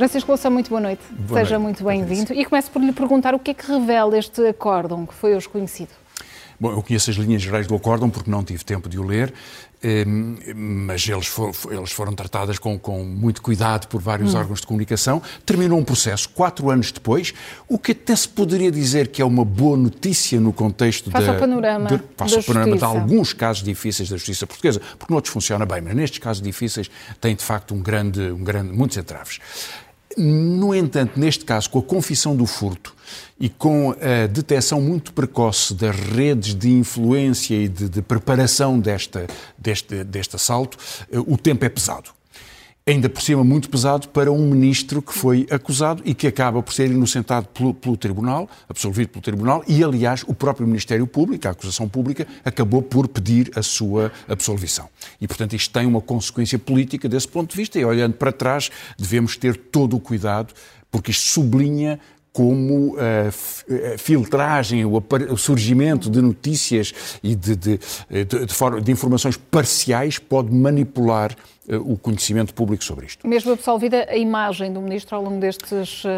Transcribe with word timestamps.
Francisco 0.00 0.30
Louçã, 0.30 0.48
muito 0.48 0.70
boa 0.70 0.80
noite. 0.80 1.02
Boa 1.10 1.40
Seja 1.40 1.58
noite. 1.58 1.82
muito 1.82 1.84
bem-vindo. 1.84 2.32
E 2.32 2.42
começo 2.46 2.70
por 2.70 2.80
lhe 2.80 2.90
perguntar 2.90 3.34
o 3.34 3.38
que 3.38 3.50
é 3.50 3.54
que 3.54 3.70
revela 3.70 4.16
este 4.16 4.40
acórdão 4.46 5.04
que 5.04 5.12
foi 5.12 5.36
hoje 5.36 5.46
conhecido. 5.46 5.90
Bom, 6.58 6.72
eu 6.72 6.82
conheço 6.82 7.10
as 7.10 7.16
linhas 7.16 7.42
gerais 7.42 7.66
do 7.66 7.74
acórdão 7.74 8.08
porque 8.08 8.30
não 8.30 8.42
tive 8.42 8.64
tempo 8.64 8.88
de 8.88 8.98
o 8.98 9.02
ler, 9.02 9.30
ehm, 9.82 10.36
mas 10.54 11.06
eles, 11.06 11.26
for, 11.26 11.52
eles 11.70 11.92
foram 11.92 12.14
tratadas 12.14 12.58
com, 12.58 12.78
com, 12.78 13.04
muito 13.04 13.42
cuidado 13.42 13.88
por 13.88 14.00
vários 14.00 14.32
hum. 14.32 14.38
órgãos 14.38 14.62
de 14.62 14.66
comunicação. 14.66 15.20
Terminou 15.44 15.78
um 15.78 15.84
processo 15.84 16.30
quatro 16.30 16.70
anos 16.70 16.90
depois, 16.90 17.34
o 17.68 17.78
que 17.78 17.92
até 17.92 18.16
se 18.16 18.28
poderia 18.28 18.70
dizer 18.70 19.08
que 19.08 19.20
é 19.20 19.24
uma 19.24 19.44
boa 19.44 19.76
notícia 19.76 20.40
no 20.40 20.52
contexto 20.52 21.10
faça 21.10 21.26
da... 21.26 21.32
o 21.32 21.38
panorama 21.38 21.88
de, 21.90 22.02
faça 22.16 22.40
o 22.40 22.42
panorama 22.44 22.76
de 22.78 22.84
alguns 22.84 23.34
casos 23.34 23.62
difíceis 23.62 24.08
da 24.08 24.16
justiça 24.16 24.46
portuguesa, 24.46 24.80
porque 24.98 25.12
noutros 25.12 25.30
funciona 25.32 25.66
bem, 25.66 25.82
mas 25.82 25.94
nestes 25.94 26.20
casos 26.20 26.42
difíceis 26.42 26.90
tem 27.20 27.34
de 27.34 27.44
facto 27.44 27.74
um 27.74 27.80
grande, 27.80 28.30
um 28.30 28.42
grande, 28.42 28.72
muitos 28.72 28.96
entraves. 28.96 29.40
No 30.16 30.74
entanto, 30.74 31.18
neste 31.18 31.44
caso, 31.44 31.70
com 31.70 31.78
a 31.78 31.82
confissão 31.82 32.34
do 32.36 32.44
furto 32.44 32.94
e 33.38 33.48
com 33.48 33.92
a 33.92 34.26
detecção 34.26 34.80
muito 34.80 35.12
precoce 35.12 35.72
das 35.72 35.94
redes 35.96 36.54
de 36.54 36.70
influência 36.70 37.54
e 37.54 37.68
de, 37.68 37.88
de 37.88 38.02
preparação 38.02 38.78
desta, 38.78 39.26
deste, 39.56 40.04
deste 40.04 40.36
assalto, 40.36 40.76
eh, 41.10 41.18
o 41.18 41.36
tempo 41.36 41.64
é 41.64 41.68
pesado 41.68 42.10
ainda 42.86 43.08
por 43.08 43.22
cima 43.22 43.44
muito 43.44 43.68
pesado 43.68 44.08
para 44.08 44.32
um 44.32 44.48
ministro 44.48 45.02
que 45.02 45.12
foi 45.12 45.46
acusado 45.50 46.02
e 46.04 46.14
que 46.14 46.26
acaba 46.26 46.62
por 46.62 46.72
ser 46.72 46.90
inocentado 46.90 47.46
pelo, 47.48 47.74
pelo, 47.74 47.96
Tribunal, 47.96 48.48
absolvido 48.68 49.08
pelo 49.08 49.22
Tribunal, 49.22 49.62
e 49.68 49.84
aliás 49.84 50.24
o 50.26 50.34
próprio 50.34 50.66
Ministério 50.66 51.06
Público, 51.06 51.46
a 51.46 51.50
acusação 51.50 51.88
pública, 51.88 52.26
acabou 52.44 52.82
por 52.82 53.06
pedir 53.08 53.50
a 53.54 53.62
sua 53.62 54.10
absolvição. 54.28 54.88
E 55.20 55.28
portanto 55.28 55.54
isto 55.54 55.72
tem 55.72 55.86
uma 55.86 56.00
consequência 56.00 56.58
política 56.58 57.08
desse 57.08 57.28
ponto 57.28 57.50
de 57.50 57.56
vista 57.56 57.78
e 57.78 57.84
olhando 57.84 58.14
para 58.14 58.32
trás 58.32 58.70
devemos 58.98 59.36
ter 59.36 59.56
todo 59.56 59.96
o 59.96 60.00
cuidado 60.00 60.54
porque 60.90 61.10
isto 61.10 61.28
sublinha 61.28 62.00
como 62.32 62.96
a 62.96 63.28
eh, 63.72 63.98
filtragem, 63.98 64.84
o 64.84 65.36
surgimento 65.36 66.08
de 66.08 66.22
notícias 66.22 66.94
e 67.22 67.34
de, 67.34 67.56
de, 67.56 67.78
de, 67.78 68.82
de 68.84 68.92
informações 68.92 69.36
parciais 69.36 70.18
pode 70.18 70.54
manipular 70.54 71.32
eh, 71.32 71.59
o 71.68 71.96
conhecimento 71.96 72.54
público 72.54 72.82
sobre 72.82 73.06
isto. 73.06 73.26
Mesmo 73.26 73.52
absolvida, 73.52 74.06
a 74.08 74.16
imagem 74.16 74.72
do 74.72 74.80
Ministro 74.80 75.16
ao 75.16 75.22
longo 75.22 75.38
destes 75.38 76.04
uh, 76.04 76.08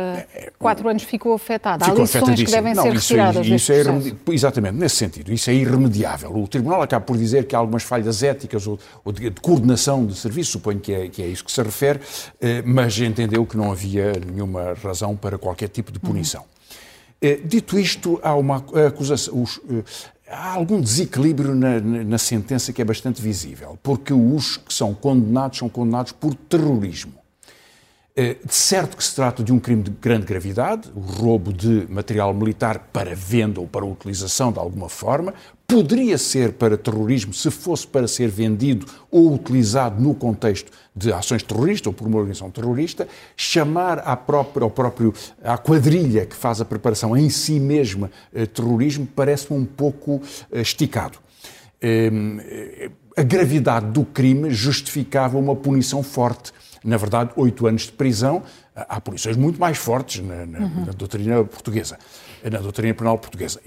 quatro 0.58 0.88
anos 0.88 1.02
ficou 1.02 1.34
afetada. 1.34 1.84
Ficou 1.84 2.00
Há 2.00 2.02
lições 2.02 2.42
que 2.42 2.50
devem 2.50 2.74
Não, 2.74 2.82
ser 2.84 2.94
isso, 2.94 3.14
é- 3.14 3.16
retiradas 3.16 3.46
isso 3.46 3.72
é 3.72 4.34
Exatamente, 4.34 4.74
nesse 4.74 4.96
sentido. 4.96 5.32
Isso 5.32 5.50
é 5.50 5.54
irremediável. 5.54 6.34
O 6.34 6.46
Tribunal 6.46 6.82
acaba 6.82 7.04
por 7.04 7.16
dizer 7.16 7.46
que 7.46 7.56
há 7.56 7.58
algumas 7.58 7.82
falhas 7.82 8.22
éticas 8.22 8.66
ou, 8.66 8.78
ou 9.04 9.12
de, 9.12 9.30
de, 9.30 9.40
coordenação 9.40 10.06
de 10.06 10.14
serviço, 10.14 10.52
suponho 10.52 10.80
que 10.80 10.92
é, 10.92 11.08
que 11.08 11.22
é 11.22 11.26
isso 11.26 11.44
que 11.44 11.52
se 11.52 11.62
refere, 11.62 11.98
uh, 11.98 12.02
mas 12.64 12.98
entendeu 12.98 13.44
que 13.44 13.56
não 13.56 13.72
havia 13.72 14.12
nenhuma 14.12 14.74
razão 14.74 15.16
para 15.16 15.36
qualquer 15.36 15.68
tipo 15.68 15.90
de 15.90 15.98
punição. 15.98 16.42
Uhum. 16.42 17.30
Uh, 17.30 17.46
dito 17.46 17.78
isto, 17.78 18.18
há 18.22 18.34
uma 18.34 18.64
acusação. 18.86 19.42
Os, 19.42 19.60
há 20.32 20.54
algum 20.54 20.80
desequilíbrio 20.80 21.54
na, 21.54 21.78
na, 21.80 22.18
sentença 22.18 22.72
que 22.72 22.80
é 22.80 22.84
bastante 22.84 23.20
visível, 23.20 23.78
porque 23.82 24.12
os 24.12 24.56
que 24.56 24.72
são 24.72 24.94
condenados 24.94 25.58
são 25.58 25.68
condenados 25.68 26.12
por 26.12 26.34
terrorismo. 26.34 27.12
Eh, 28.14 28.36
de 28.44 28.54
certo 28.54 28.96
que 28.96 29.04
se 29.04 29.14
trata 29.14 29.42
de 29.42 29.52
um 29.52 29.58
crime 29.58 29.82
de 29.82 29.90
grande 29.90 30.26
gravidade, 30.26 30.90
o 30.94 31.00
roubo 31.00 31.52
de 31.52 31.86
material 31.88 32.34
militar 32.34 32.90
para 32.92 33.14
venda 33.14 33.60
ou 33.60 33.66
para 33.66 33.84
utilização 33.86 34.52
de 34.52 34.58
alguma 34.58 34.88
forma, 34.88 35.32
poderia 35.72 36.18
ser 36.18 36.52
para 36.52 36.76
terrorismo 36.76 37.32
se 37.32 37.50
fosse 37.50 37.86
para 37.86 38.06
ser 38.06 38.28
vendido 38.28 38.84
ou 39.10 39.32
utilizado 39.32 40.02
no 40.02 40.14
contexto 40.14 40.70
de 40.94 41.10
ações 41.10 41.42
terroristas 41.42 41.86
ou 41.86 41.94
por 41.94 42.06
uma 42.06 42.18
organização 42.18 42.50
terrorista, 42.50 43.08
chamar 43.34 44.00
à 44.00 44.14
própria, 44.14 44.64
ao 44.64 44.70
próprio, 44.70 45.14
à 45.42 45.56
quadrilha 45.56 46.26
que 46.26 46.36
faz 46.36 46.60
a 46.60 46.66
preparação 46.66 47.16
em 47.16 47.30
si 47.30 47.58
mesma 47.58 48.10
eh, 48.34 48.44
terrorismo 48.44 49.08
parece-me 49.16 49.58
um 49.58 49.64
pouco 49.64 50.20
eh, 50.52 50.60
esticado. 50.60 51.18
Ehm, 51.80 52.38
eh, 52.40 52.90
a 53.16 53.22
gravidade 53.22 53.86
do 53.86 54.04
crime 54.04 54.50
justificava 54.50 55.38
uma 55.38 55.56
punição 55.56 56.02
forte. 56.02 56.52
Na 56.84 56.98
verdade, 56.98 57.30
oito 57.34 57.66
anos 57.66 57.82
de 57.82 57.92
prisão. 57.92 58.42
Há 58.74 59.00
punições 59.00 59.36
muito 59.36 59.58
mais 59.58 59.78
fortes 59.78 60.22
na, 60.22 60.44
na, 60.44 60.58
uhum. 60.58 60.84
na 60.86 60.92
doutrina 60.92 61.44
portuguesa, 61.44 61.98
na 62.42 62.58
doutrina 62.58 62.92
penal 62.92 63.18
portuguesa. 63.18 63.60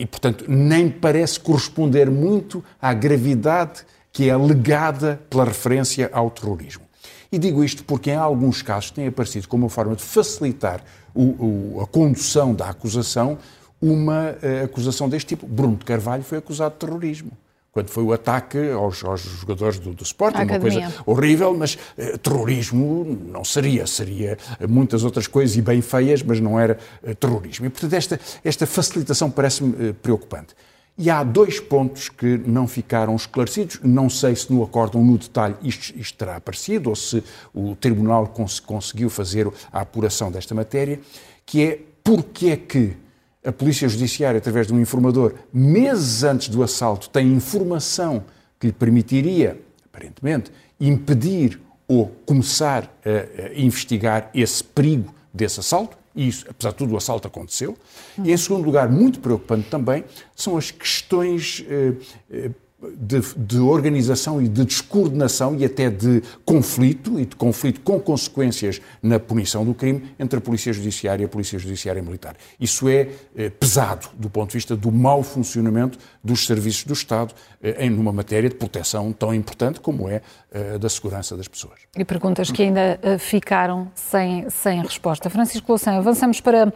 E, 0.00 0.06
portanto, 0.06 0.46
nem 0.48 0.88
parece 0.88 1.38
corresponder 1.38 2.10
muito 2.10 2.64
à 2.80 2.94
gravidade 2.94 3.84
que 4.10 4.30
é 4.30 4.34
legada 4.34 5.20
pela 5.28 5.44
referência 5.44 6.08
ao 6.10 6.30
terrorismo. 6.30 6.82
E 7.30 7.38
digo 7.38 7.62
isto 7.62 7.84
porque, 7.84 8.10
em 8.10 8.16
alguns 8.16 8.62
casos, 8.62 8.90
tem 8.90 9.06
aparecido 9.06 9.46
como 9.46 9.64
uma 9.64 9.70
forma 9.70 9.94
de 9.94 10.02
facilitar 10.02 10.82
o, 11.14 11.22
o, 11.22 11.80
a 11.82 11.86
condução 11.86 12.54
da 12.54 12.70
acusação 12.70 13.36
uma 13.80 14.30
uh, 14.30 14.64
acusação 14.64 15.06
deste 15.06 15.28
tipo. 15.28 15.46
Bruno 15.46 15.76
de 15.76 15.84
Carvalho 15.84 16.22
foi 16.22 16.38
acusado 16.38 16.72
de 16.72 16.80
terrorismo 16.80 17.32
quando 17.72 17.88
foi 17.88 18.02
o 18.02 18.12
ataque 18.12 18.70
aos, 18.70 19.04
aos 19.04 19.20
jogadores 19.20 19.78
do, 19.78 19.92
do 19.92 20.02
Sporting, 20.02 20.42
uma 20.42 20.58
coisa 20.58 20.92
horrível, 21.06 21.56
mas 21.56 21.78
eh, 21.96 22.16
terrorismo 22.18 23.18
não 23.28 23.44
seria, 23.44 23.86
seria 23.86 24.36
muitas 24.68 25.04
outras 25.04 25.26
coisas 25.26 25.56
e 25.56 25.62
bem 25.62 25.80
feias, 25.80 26.22
mas 26.22 26.40
não 26.40 26.58
era 26.58 26.78
eh, 27.02 27.14
terrorismo. 27.14 27.66
E, 27.66 27.70
portanto, 27.70 27.92
esta, 27.92 28.20
esta 28.44 28.66
facilitação 28.66 29.30
parece-me 29.30 29.90
eh, 29.90 29.92
preocupante. 29.92 30.54
E 30.98 31.08
há 31.08 31.22
dois 31.22 31.58
pontos 31.60 32.08
que 32.08 32.38
não 32.44 32.66
ficaram 32.66 33.14
esclarecidos. 33.16 33.80
Não 33.82 34.10
sei 34.10 34.36
se 34.36 34.52
no 34.52 34.62
acórdão, 34.62 35.02
no 35.02 35.16
detalhe, 35.16 35.54
isto, 35.62 35.98
isto 35.98 36.18
terá 36.18 36.36
aparecido 36.36 36.90
ou 36.90 36.96
se 36.96 37.24
o 37.54 37.74
Tribunal 37.76 38.26
cons 38.26 38.60
conseguiu 38.60 39.08
fazer 39.08 39.50
a 39.72 39.80
apuração 39.80 40.30
desta 40.30 40.54
matéria, 40.54 41.00
que 41.46 41.62
é 41.64 41.80
porque 42.04 42.50
é 42.50 42.56
que 42.56 42.96
a 43.44 43.50
Polícia 43.50 43.88
Judiciária, 43.88 44.38
através 44.38 44.66
de 44.66 44.74
um 44.74 44.80
informador, 44.80 45.34
meses 45.52 46.22
antes 46.22 46.48
do 46.48 46.62
assalto, 46.62 47.08
tem 47.08 47.32
informação 47.32 48.24
que 48.58 48.66
lhe 48.66 48.72
permitiria, 48.72 49.60
aparentemente, 49.86 50.52
impedir 50.78 51.60
ou 51.88 52.06
começar 52.26 52.94
a, 53.04 53.46
a 53.46 53.54
investigar 53.58 54.30
esse 54.34 54.62
perigo 54.62 55.14
desse 55.32 55.60
assalto, 55.60 55.96
e 56.14 56.28
isso, 56.28 56.44
apesar 56.48 56.70
de 56.70 56.76
tudo, 56.76 56.94
o 56.94 56.96
assalto 56.96 57.26
aconteceu. 57.28 57.76
E, 58.22 58.32
em 58.32 58.36
segundo 58.36 58.64
lugar, 58.64 58.88
muito 58.90 59.20
preocupante 59.20 59.68
também, 59.70 60.04
são 60.34 60.56
as 60.56 60.70
questões 60.70 61.64
eh, 61.68 61.92
eh, 62.30 62.50
de, 62.96 63.20
de, 63.36 63.58
organização 63.58 64.40
e 64.40 64.48
de 64.48 64.64
descoordenação 64.64 65.54
e 65.56 65.64
até 65.64 65.90
de 65.90 66.22
conflito, 66.44 67.18
e 67.20 67.26
de 67.26 67.36
conflito 67.36 67.80
com 67.80 68.00
consequências 68.00 68.80
na 69.02 69.18
punição 69.18 69.64
do 69.64 69.74
crime 69.74 70.14
entre 70.18 70.38
a 70.38 70.40
Polícia 70.40 70.72
Judiciária 70.72 71.22
e 71.22 71.26
a 71.26 71.28
Polícia 71.28 71.58
Judiciária 71.58 72.02
Militar. 72.02 72.36
Isso 72.58 72.88
é 72.88 73.08
eh, 73.36 73.50
pesado 73.50 74.08
do 74.14 74.30
ponto 74.30 74.50
de 74.50 74.56
vista 74.56 74.76
do 74.76 74.90
mau 74.90 75.22
funcionamento 75.22 75.98
dos 76.22 76.46
serviços 76.46 76.84
do 76.84 76.92
Estado 76.92 77.34
eh, 77.62 77.86
em 77.86 77.90
numa 77.90 78.12
matéria 78.12 78.48
de 78.48 78.54
proteção 78.54 79.12
tão 79.12 79.34
importante 79.34 79.80
como 79.80 80.08
é 80.08 80.22
eh, 80.52 80.78
da 80.78 80.88
segurança 80.88 81.36
das 81.36 81.48
pessoas. 81.48 81.80
E 81.96 82.04
perguntas 82.04 82.50
que 82.50 82.62
ainda 82.62 82.98
eh, 83.02 83.18
ficaram 83.18 83.90
sem, 83.94 84.48
sem 84.50 84.82
resposta. 84.82 85.28
Francisco 85.28 85.70
Louçã, 85.70 85.92
avançamos 85.92 86.40
para 86.40 86.72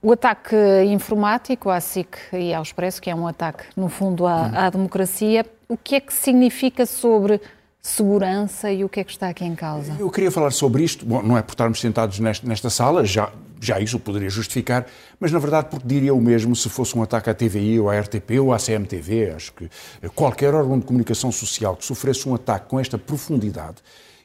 o 0.00 0.12
ataque 0.12 0.56
informático 0.86 1.70
à 1.70 1.80
SIC 1.80 2.16
e 2.32 2.54
ao 2.54 2.62
Expresso, 2.62 3.02
que 3.02 3.10
é 3.10 3.14
um 3.14 3.26
ataque, 3.26 3.64
no 3.76 3.88
fundo, 3.88 4.26
à, 4.26 4.66
à, 4.66 4.70
democracia, 4.70 5.44
o 5.68 5.76
que 5.76 5.96
é 5.96 6.00
que 6.00 6.12
significa 6.12 6.86
sobre 6.86 7.40
segurança 7.80 8.70
e 8.70 8.84
o 8.84 8.88
que 8.88 9.00
é 9.00 9.04
que 9.04 9.10
está 9.10 9.28
aqui 9.28 9.44
em 9.44 9.54
causa? 9.54 9.96
Eu 9.98 10.10
queria 10.10 10.30
falar 10.30 10.50
sobre 10.50 10.84
isto, 10.84 11.04
bom, 11.04 11.22
não 11.22 11.36
é 11.36 11.42
por 11.42 11.52
estarmos 11.52 11.80
sentados 11.80 12.20
nesta, 12.20 12.46
nesta 12.46 12.70
sala, 12.70 13.04
já, 13.04 13.32
já 13.60 13.80
isso 13.80 13.98
poderia 13.98 14.30
justificar, 14.30 14.86
mas 15.18 15.32
na 15.32 15.38
verdade 15.38 15.68
porque 15.70 15.86
diria 15.86 16.14
o 16.14 16.20
mesmo 16.20 16.54
se 16.54 16.68
fosse 16.68 16.96
um 16.96 17.02
ataque 17.02 17.30
à 17.30 17.34
TVI 17.34 17.80
ou 17.80 17.90
à 17.90 17.98
RTP 17.98 18.38
ou 18.40 18.52
à 18.52 18.58
CMTV. 18.58 19.32
Acho 19.34 19.52
que 19.52 19.68
qualquer 20.14 20.54
órgão 20.54 20.78
de 20.78 20.84
comunicação 20.84 21.32
social 21.32 21.76
que 21.76 21.84
sofresse 21.84 22.28
um 22.28 22.34
ataque 22.34 22.68
com 22.68 22.78
esta 22.78 22.98
profundidade 22.98 23.76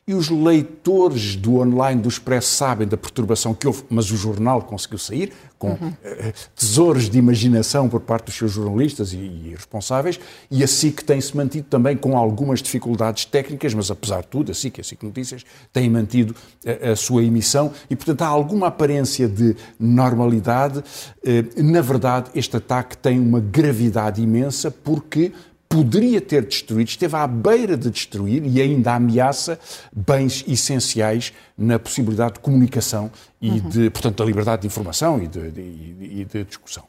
e 0.06 0.14
os 0.14 0.30
leitores 0.30 1.36
do 1.36 1.59
online 1.59 2.02
do 2.02 2.09
Expresso 2.09 2.50
sabem 2.50 2.86
da 2.86 2.97
perturbação 2.97 3.53
que 3.53 3.66
houve, 3.66 3.84
mas 3.90 4.11
o 4.11 4.17
jornal 4.17 4.61
conseguiu 4.61 4.97
sair 4.97 5.32
com 5.58 5.70
uhum. 5.70 5.88
uh, 5.88 6.34
tesouros 6.53 7.09
de 7.09 7.17
imaginação 7.17 7.88
por 7.88 8.02
parte 8.02 8.26
dos 8.26 8.35
seus 8.35 8.52
jornalistas 8.52 9.14
e, 9.14 9.17
e 9.17 9.53
responsáveis, 9.55 10.20
e 10.52 10.61
a 10.61 10.67
SIC 10.67 11.03
tem-se 11.03 11.35
mantido 11.38 11.67
também 11.70 11.96
com 11.96 12.17
algumas 12.17 12.61
dificuldades 12.61 13.23
técnicas, 13.23 13.73
mas 13.73 13.90
apesar 13.90 14.22
de 14.22 14.28
tudo, 14.28 14.52
a 14.52 14.53
SIC 14.53 14.78
e 14.78 14.82
a 14.82 14.84
SIC 14.84 15.03
Notícias 15.03 15.46
têm 15.72 15.90
mantido 15.90 16.35
a, 16.66 16.91
a 16.91 16.96
sua 16.97 17.23
emissão 17.23 17.72
e, 17.90 17.96
portanto, 17.96 18.23
há 18.23 18.28
alguma 18.28 18.67
aparência 18.67 19.26
de 19.26 19.55
normalidade. 19.79 20.79
Uh, 20.79 21.64
na 21.64 21.79
verdade, 21.79 22.29
este 22.35 22.58
ataque 22.58 22.97
tem 22.97 23.17
uma 23.17 23.40
gravidade 23.40 24.22
imensa 24.22 24.70
porque 24.70 25.32
poderia 25.73 26.22
ter 26.22 26.46
destruído, 26.46 26.87
esteve 26.87 27.16
à 27.16 27.25
beira 27.25 27.75
de 27.75 27.90
destruir 27.90 28.46
e 28.46 28.61
ainda 28.61 28.93
ameaça 28.93 29.59
bens 29.91 30.46
essenciais 30.47 31.34
na 31.58 31.79
possibilidade 31.79 32.35
de 32.35 32.41
comunicação 32.41 33.09
e, 33.41 33.49
uhum. 33.49 33.70
de, 33.70 33.90
portanto, 33.90 34.17
da 34.17 34.25
liberdade 34.25 34.61
de 34.61 34.67
informação 34.67 35.20
e 35.20 35.28
de, 35.28 35.49
de, 35.49 35.61
e 35.61 36.28
de 36.31 36.43
discussão. 36.43 36.84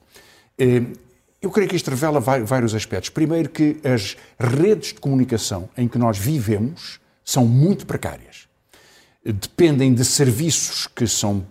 Eh, 0.59 0.83
eu 1.41 1.51
creio 1.51 1.67
que 1.67 1.77
isto 1.77 1.89
revela 1.89 2.21
vários 2.21 2.75
aspectos. 2.75 3.09
Primeiro, 3.09 3.49
que 3.49 3.79
as 3.83 4.19
redes 4.39 4.93
de 4.93 5.01
comunicação 5.01 5.67
em 5.79 5.89
que 5.89 5.97
nós 5.97 6.19
vivemos 6.19 7.01
são 7.25 7.47
muito 7.47 7.87
precárias. 7.87 8.47
dependem 9.25 9.95
de 9.95 10.05
serviços 10.05 10.87
que 10.87 11.07
são 11.07 11.47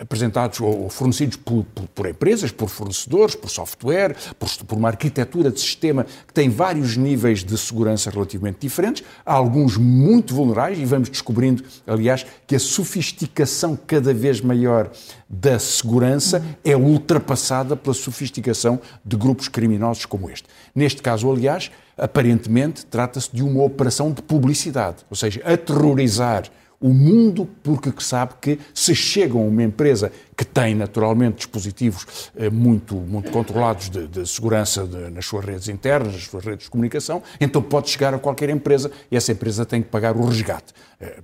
apresentados 0.00 0.60
ou 0.60 0.88
fornecidos 0.88 1.36
por, 1.36 1.64
por, 1.74 1.88
por, 1.88 2.08
empresas, 2.08 2.50
por 2.52 2.68
fornecedores, 2.68 3.34
por 3.34 3.50
software, 3.50 4.16
por, 4.38 4.48
por, 4.64 4.78
uma 4.78 4.88
arquitetura 4.88 5.50
de 5.50 5.60
sistema 5.60 6.04
que 6.26 6.32
tem 6.32 6.48
vários 6.48 6.96
níveis 6.96 7.42
de 7.42 7.56
segurança 7.58 8.10
relativamente 8.10 8.58
diferentes, 8.60 9.04
há 9.24 9.32
alguns 9.32 9.76
muito 9.76 10.34
vulneráveis 10.34 10.78
e 10.78 10.84
vamos 10.84 11.08
descobrindo, 11.08 11.64
aliás, 11.86 12.24
que 12.46 12.54
a 12.54 12.60
sofisticação 12.60 13.78
cada 13.86 14.14
vez 14.14 14.40
maior 14.40 14.90
da 15.28 15.58
segurança 15.58 16.44
é 16.64 16.76
ultrapassada 16.76 17.76
pela 17.76 17.94
sofisticação 17.94 18.80
de 19.04 19.16
grupos 19.16 19.48
criminosos 19.48 20.06
como 20.06 20.30
este. 20.30 20.48
Neste 20.74 21.02
caso, 21.02 21.30
aliás, 21.30 21.70
aparentemente 21.96 22.86
trata-se 22.86 23.34
de 23.34 23.42
uma 23.42 23.64
operação 23.64 24.12
de 24.12 24.22
publicidade, 24.22 24.98
ou 25.10 25.16
seja, 25.16 25.42
aterrorizar 25.44 26.44
o 26.80 26.90
mundo 26.90 27.48
porque 27.62 27.92
sabe 27.98 28.34
que 28.40 28.58
se 28.74 28.94
chegam 28.94 29.40
a 29.40 29.44
uma 29.44 29.62
empresa 29.62 30.12
que 30.36 30.44
tem 30.44 30.74
naturalmente 30.74 31.36
dispositivos 31.36 32.30
eh, 32.36 32.50
muito, 32.50 32.94
muito 32.94 33.30
controlados 33.30 33.88
de, 33.88 34.06
de 34.06 34.28
segurança 34.28 34.86
de, 34.86 35.10
nas 35.10 35.24
suas 35.24 35.44
redes 35.44 35.68
internas, 35.68 36.12
nas 36.12 36.24
suas 36.24 36.44
redes 36.44 36.64
de 36.64 36.70
comunicação, 36.70 37.22
então 37.40 37.62
pode 37.62 37.88
chegar 37.88 38.12
a 38.12 38.18
qualquer 38.18 38.50
empresa 38.50 38.90
e 39.10 39.16
essa 39.16 39.32
empresa 39.32 39.64
tem 39.64 39.82
que 39.82 39.88
pagar 39.88 40.16
o 40.16 40.26
resgate. 40.26 40.74
Eh, 41.00 41.16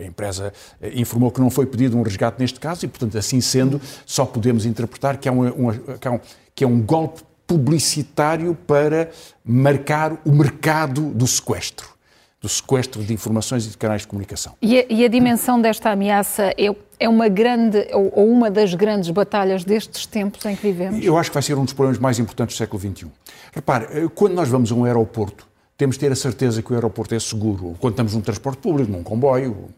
a 0.00 0.04
empresa 0.04 0.52
eh, 0.80 0.92
informou 0.94 1.30
que 1.30 1.40
não 1.40 1.50
foi 1.50 1.64
pedido 1.66 1.96
um 1.96 2.02
resgate 2.02 2.38
neste 2.38 2.60
caso 2.60 2.84
e, 2.84 2.88
portanto, 2.88 3.16
assim 3.16 3.40
sendo, 3.40 3.80
só 4.04 4.26
podemos 4.26 4.66
interpretar 4.66 5.16
que 5.16 5.28
é 5.28 5.32
um, 5.32 5.72
que 5.98 6.08
é 6.08 6.10
um, 6.10 6.20
que 6.54 6.64
é 6.64 6.66
um 6.66 6.80
golpe 6.80 7.22
publicitário 7.46 8.54
para 8.54 9.10
marcar 9.44 10.20
o 10.24 10.30
mercado 10.30 11.10
do 11.10 11.26
sequestro 11.26 11.99
do 12.40 12.48
sequestro 12.48 13.02
de 13.02 13.12
informações 13.12 13.66
e 13.66 13.70
de 13.70 13.76
canais 13.76 14.02
de 14.02 14.08
comunicação. 14.08 14.54
E 14.62 14.78
a, 14.78 14.84
e 14.88 15.04
a 15.04 15.08
dimensão 15.08 15.60
desta 15.60 15.90
ameaça 15.90 16.54
é, 16.56 16.74
é 16.98 17.08
uma 17.08 17.28
grande, 17.28 17.86
ou, 17.92 18.10
ou, 18.14 18.28
uma 18.30 18.50
das 18.50 18.72
grandes 18.74 19.10
batalhas 19.10 19.62
destes 19.62 20.06
tempos 20.06 20.44
em 20.46 20.56
que 20.56 20.62
vivemos? 20.62 21.04
Eu 21.04 21.18
acho 21.18 21.30
que 21.30 21.34
vai 21.34 21.42
ser 21.42 21.58
um 21.58 21.64
dos 21.64 21.74
problemas 21.74 22.00
mais 22.00 22.18
importantes 22.18 22.56
do 22.56 22.58
século 22.58 22.80
XXI. 22.80 23.08
Repare, 23.52 23.86
eh, 23.90 24.08
quando 24.14 24.34
nós 24.34 24.48
vamos 24.48 24.72
a 24.72 24.74
um 24.74 24.84
aeroporto, 24.84 25.46
temos 25.76 25.96
de 25.96 26.00
ter 26.00 26.12
a 26.12 26.16
certeza 26.16 26.62
que 26.62 26.72
o 26.72 26.74
aeroporto 26.74 27.14
é 27.14 27.20
seguro. 27.20 27.74
Quando 27.78 27.94
estamos 27.94 28.14
num 28.14 28.20
transporte 28.20 28.58
público, 28.58 28.90
num 28.90 29.02
comboio, 29.02 29.68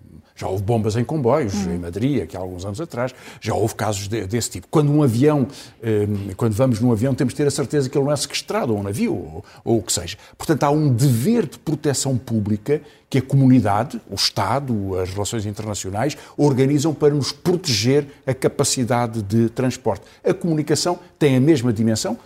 já 0.43 0.49
houve 0.49 0.65
bombas 0.65 0.97
em 0.97 1.05
comboios, 1.05 1.55
uhum. 1.55 1.75
em 1.75 1.79
Madrid, 1.79 2.23
aqui 2.23 2.37
há 2.37 2.41
alguns 2.41 2.65
anos 2.65 2.81
atrás, 2.81 3.15
já 3.41 3.55
houve 3.55 3.77
casos 3.77 4.09
de, 4.09 4.27
desse 4.27 4.50
tipo. 4.50 4.67
Quando 4.69 4.91
um 4.91 5.00
avião, 5.00 5.47
eh, 5.81 6.09
quando 6.37 6.53
vamos 6.53 6.81
num 6.81 6.91
avião, 6.91 7.15
temos 7.15 7.33
de 7.33 7.37
ter 7.37 7.47
a 7.47 7.50
certeza 7.50 7.89
que 7.89 7.97
ele 7.97 8.05
não 8.05 8.12
é 8.12 8.17
sequestrado, 8.17 8.73
ou 8.73 8.81
um 8.81 8.83
navio, 8.83 9.15
ou, 9.15 9.44
ou 9.65 9.79
o 9.79 9.83
que 9.83 9.93
seja. 9.93 10.19
Portanto, 10.37 10.65
há 10.65 10.71
um 10.71 10.93
dever 10.93 11.47
de 11.47 11.61
proteção 11.61 12.19
pública 12.19 12.83
que 13.09 13.19
a 13.19 13.23
comunidade, 13.23 14.00
o 14.11 14.17
Estado, 14.17 14.99
as 14.99 15.11
relações 15.11 15.47
internacionais 15.47 16.17
organizam 16.37 16.93
para 16.93 17.15
nos 17.15 17.31
proteger 17.31 18.06
a 18.27 18.35
capacidade 18.35 19.23
de 19.23 19.49
transporte. 19.50 20.03
A 20.25 20.35
comunicação 20.35 20.99
tem 21.21 21.37
a 21.37 21.41
mesma 21.41 21.73
dimensão, 21.73 22.19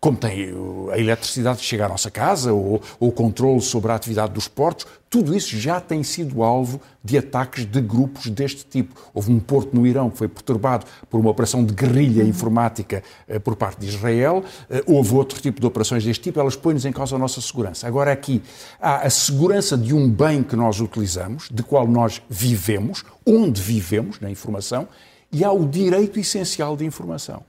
como 0.00 0.16
tem 0.16 0.54
a 0.92 0.98
eletricidade 0.98 1.58
que 1.58 1.64
chega 1.64 1.86
à 1.86 1.88
nossa 1.88 2.10
casa, 2.10 2.52
ou, 2.52 2.80
o 3.00 3.10
controle 3.10 3.60
sobre 3.60 3.90
a 3.90 3.96
atividade 3.96 4.32
dos 4.32 4.46
portos, 4.46 4.86
tudo 5.10 5.34
isso 5.34 5.56
já 5.58 5.80
tem 5.80 6.02
sido 6.04 6.42
alvo 6.42 6.80
de 7.02 7.18
ataques 7.18 7.64
de 7.64 7.80
grupos 7.80 8.26
deste 8.28 8.64
tipo. 8.64 8.94
Houve 9.12 9.32
um 9.32 9.40
porto 9.40 9.74
no 9.74 9.86
Irão 9.86 10.08
que 10.08 10.18
foi 10.18 10.28
perturbado 10.28 10.86
por 11.10 11.18
uma 11.18 11.30
operação 11.30 11.64
de 11.64 11.72
guerrilha 11.72 12.22
informática 12.22 13.02
eh, 13.26 13.38
por 13.38 13.56
parte 13.56 13.80
de 13.80 13.88
Israel, 13.88 14.44
eh, 14.70 14.84
houve 14.86 15.14
outro 15.14 15.40
tipo 15.40 15.60
de 15.60 15.66
operações 15.66 16.04
deste 16.04 16.24
tipo, 16.24 16.38
elas 16.38 16.54
põem-nos 16.54 16.84
em 16.84 16.92
causa 16.92 17.16
a 17.16 17.18
nossa 17.18 17.40
segurança. 17.40 17.86
Agora 17.88 18.12
aqui 18.12 18.40
há 18.80 19.06
a 19.06 19.10
segurança 19.10 19.76
de 19.76 19.94
um 19.94 20.08
bem 20.08 20.42
que 20.42 20.54
nós 20.54 20.80
utilizamos, 20.80 21.48
de 21.50 21.62
qual 21.62 21.88
nós 21.88 22.22
vivemos, 22.28 23.02
onde 23.26 23.60
vivemos, 23.60 24.20
na 24.20 24.30
informação, 24.30 24.86
e 25.32 25.42
há 25.42 25.50
o 25.50 25.66
direito 25.66 26.20
essencial 26.20 26.76
de 26.76 26.84
informação 26.84 27.42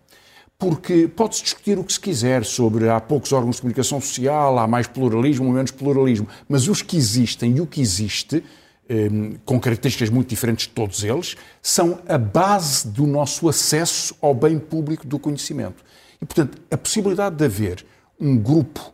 porque 0.59 1.07
pode-se 1.07 1.41
discutir 1.41 1.79
o 1.79 1.83
que 1.85 1.93
se 1.93 1.99
quiser 1.99 2.43
sobre 2.43 2.89
há 2.89 2.99
poucos 2.99 3.31
órgãos 3.31 3.55
de 3.55 3.61
comunicação 3.61 4.01
social, 4.01 4.59
há 4.59 4.67
mais 4.67 4.87
pluralismo 4.87 5.47
ou 5.47 5.53
menos 5.53 5.71
pluralismo, 5.71 6.27
mas 6.49 6.67
os 6.67 6.81
que 6.81 6.97
existem 6.97 7.55
e 7.55 7.61
o 7.61 7.65
que 7.65 7.79
existe, 7.79 8.43
ehm, 8.89 9.35
com 9.45 9.57
características 9.57 10.09
muito 10.09 10.27
diferentes 10.27 10.67
de 10.67 10.73
todos 10.73 11.01
eles, 11.05 11.37
são 11.61 11.99
a 12.05 12.17
base 12.17 12.89
do 12.89 13.07
nosso 13.07 13.47
acesso 13.47 14.13
ao 14.21 14.35
bem 14.35 14.59
público 14.59 15.07
do 15.07 15.17
conhecimento. 15.17 15.81
E, 16.21 16.25
portanto, 16.25 16.61
a 16.69 16.77
possibilidade 16.77 17.37
de 17.37 17.45
haver 17.45 17.85
um 18.19 18.37
grupo 18.37 18.93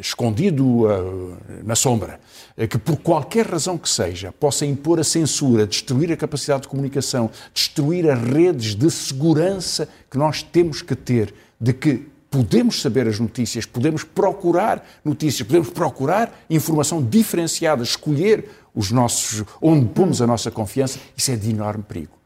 escondido 0.00 0.90
eh, 0.90 1.62
na 1.64 1.74
sombra, 1.74 2.18
eh, 2.56 2.66
que 2.66 2.78
por 2.78 2.96
qualquer 2.96 3.46
razão 3.46 3.76
que 3.76 3.88
seja 3.88 4.32
possa 4.32 4.64
impor 4.64 4.98
a 4.98 5.04
censura, 5.04 5.66
destruir 5.66 6.10
a 6.12 6.16
capacidade 6.16 6.62
de 6.62 6.68
comunicação, 6.68 7.30
destruir 7.52 8.10
as 8.10 8.18
redes 8.18 8.74
de 8.74 8.90
segurança 8.90 9.86
que 10.10 10.16
nós 10.16 10.42
temos 10.42 10.80
que 10.80 10.94
ter, 10.94 11.34
de 11.60 11.74
que 11.74 12.06
podemos 12.30 12.80
saber 12.80 13.06
as 13.06 13.20
notícias, 13.20 13.66
podemos 13.66 14.02
procurar 14.02 14.82
notícias, 15.04 15.46
podemos 15.46 15.68
procurar 15.68 16.34
informação 16.48 17.02
diferenciada, 17.02 17.82
escolher 17.82 18.48
os 18.74 18.90
nossos, 18.90 19.44
onde 19.60 19.86
pomos 19.88 20.22
a 20.22 20.26
nossa 20.26 20.50
confiança, 20.50 20.98
isso 21.14 21.30
é 21.30 21.36
de 21.36 21.50
enorme 21.50 21.82
perigo 21.82 22.21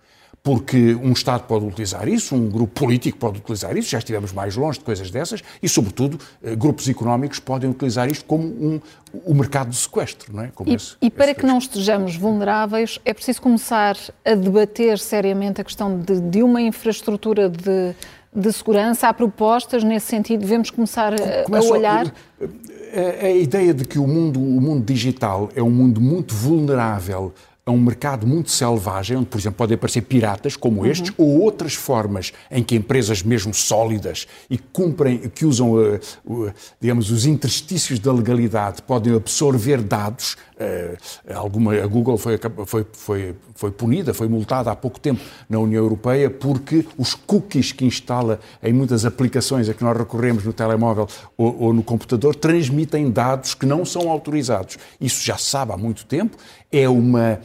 porque 0.46 0.94
um 1.02 1.10
Estado 1.10 1.42
pode 1.42 1.64
utilizar 1.64 2.06
isso, 2.06 2.32
um 2.36 2.48
grupo 2.48 2.80
político 2.80 3.18
pode 3.18 3.38
utilizar 3.38 3.76
isso, 3.76 3.90
já 3.90 3.98
estivemos 3.98 4.32
mais 4.32 4.54
longe 4.54 4.78
de 4.78 4.84
coisas 4.84 5.10
dessas, 5.10 5.42
e, 5.60 5.68
sobretudo, 5.68 6.20
eh, 6.40 6.54
grupos 6.54 6.88
económicos 6.88 7.40
podem 7.40 7.68
utilizar 7.68 8.08
isto 8.08 8.24
como 8.26 8.44
um, 8.44 8.80
o 9.24 9.34
mercado 9.34 9.70
de 9.70 9.76
sequestro. 9.76 10.32
Não 10.32 10.44
é? 10.44 10.52
Como 10.54 10.70
e, 10.70 10.76
esse, 10.76 10.94
e 11.02 11.10
para 11.10 11.34
que 11.34 11.44
não 11.44 11.58
estejamos 11.58 12.14
vulneráveis, 12.14 13.00
é 13.04 13.12
preciso 13.12 13.42
começar 13.42 13.96
a 14.24 14.34
debater 14.36 15.00
seriamente 15.00 15.60
a 15.60 15.64
questão 15.64 15.98
de, 15.98 16.20
de 16.20 16.44
uma 16.44 16.62
infraestrutura 16.62 17.48
de, 17.48 17.92
de 18.32 18.52
segurança. 18.52 19.08
Há 19.08 19.14
propostas 19.14 19.82
nesse 19.82 20.06
sentido, 20.06 20.42
devemos 20.42 20.70
começar 20.70 21.12
a, 21.12 21.56
a 21.58 21.60
olhar. 21.64 22.14
A, 22.94 23.26
a, 23.26 23.30
ideia 23.32 23.74
de 23.74 23.84
que 23.84 23.98
o 23.98 24.06
mundo, 24.06 24.38
o 24.38 24.60
mundo 24.60 24.84
digital 24.84 25.50
é 25.56 25.62
um 25.62 25.70
mundo 25.70 26.00
muito 26.00 26.36
vulnerável 26.36 27.34
a 27.68 27.72
um 27.72 27.80
mercado 27.80 28.28
muito 28.28 28.48
selvagem, 28.52 29.16
onde, 29.16 29.26
por 29.26 29.38
exemplo, 29.38 29.58
podem 29.58 29.74
aparecer 29.74 30.02
piratas 30.02 30.54
como 30.54 30.82
uhum. 30.82 30.86
estes, 30.86 31.12
ou 31.18 31.40
outras 31.40 31.74
formas 31.74 32.32
em 32.48 32.62
que 32.62 32.76
empresas 32.76 33.24
mesmo 33.24 33.52
sólidas 33.52 34.28
e 34.48 34.56
cumprem, 34.56 35.18
que 35.28 35.44
usam, 35.44 35.72
uh, 35.72 35.98
uh, 36.24 36.52
digamos, 36.80 37.10
os 37.10 37.26
interstícios 37.26 37.98
da 37.98 38.12
legalidade, 38.12 38.82
podem 38.82 39.16
absorver 39.16 39.82
dados 39.82 40.36
alguma, 41.34 41.74
a 41.74 41.86
Google 41.86 42.16
foi, 42.16 42.38
foi, 42.64 42.86
foi, 42.92 43.34
foi 43.54 43.70
punida, 43.70 44.14
foi 44.14 44.26
multada 44.26 44.70
há 44.70 44.76
pouco 44.76 44.98
tempo 44.98 45.20
na 45.48 45.58
União 45.58 45.82
Europeia 45.82 46.30
porque 46.30 46.86
os 46.96 47.14
cookies 47.14 47.72
que 47.72 47.84
instala 47.84 48.40
em 48.62 48.72
muitas 48.72 49.04
aplicações 49.04 49.68
a 49.68 49.74
que 49.74 49.84
nós 49.84 49.96
recorremos 49.96 50.44
no 50.44 50.52
telemóvel 50.52 51.06
ou, 51.36 51.64
ou 51.64 51.72
no 51.74 51.82
computador 51.82 52.34
transmitem 52.34 53.10
dados 53.10 53.54
que 53.54 53.66
não 53.66 53.84
são 53.84 54.10
autorizados. 54.10 54.78
Isso 55.00 55.24
já 55.24 55.36
se 55.36 55.44
sabe 55.44 55.72
há 55.72 55.76
muito 55.76 56.06
tempo. 56.06 56.36
É 56.72 56.88
uma 56.88 57.40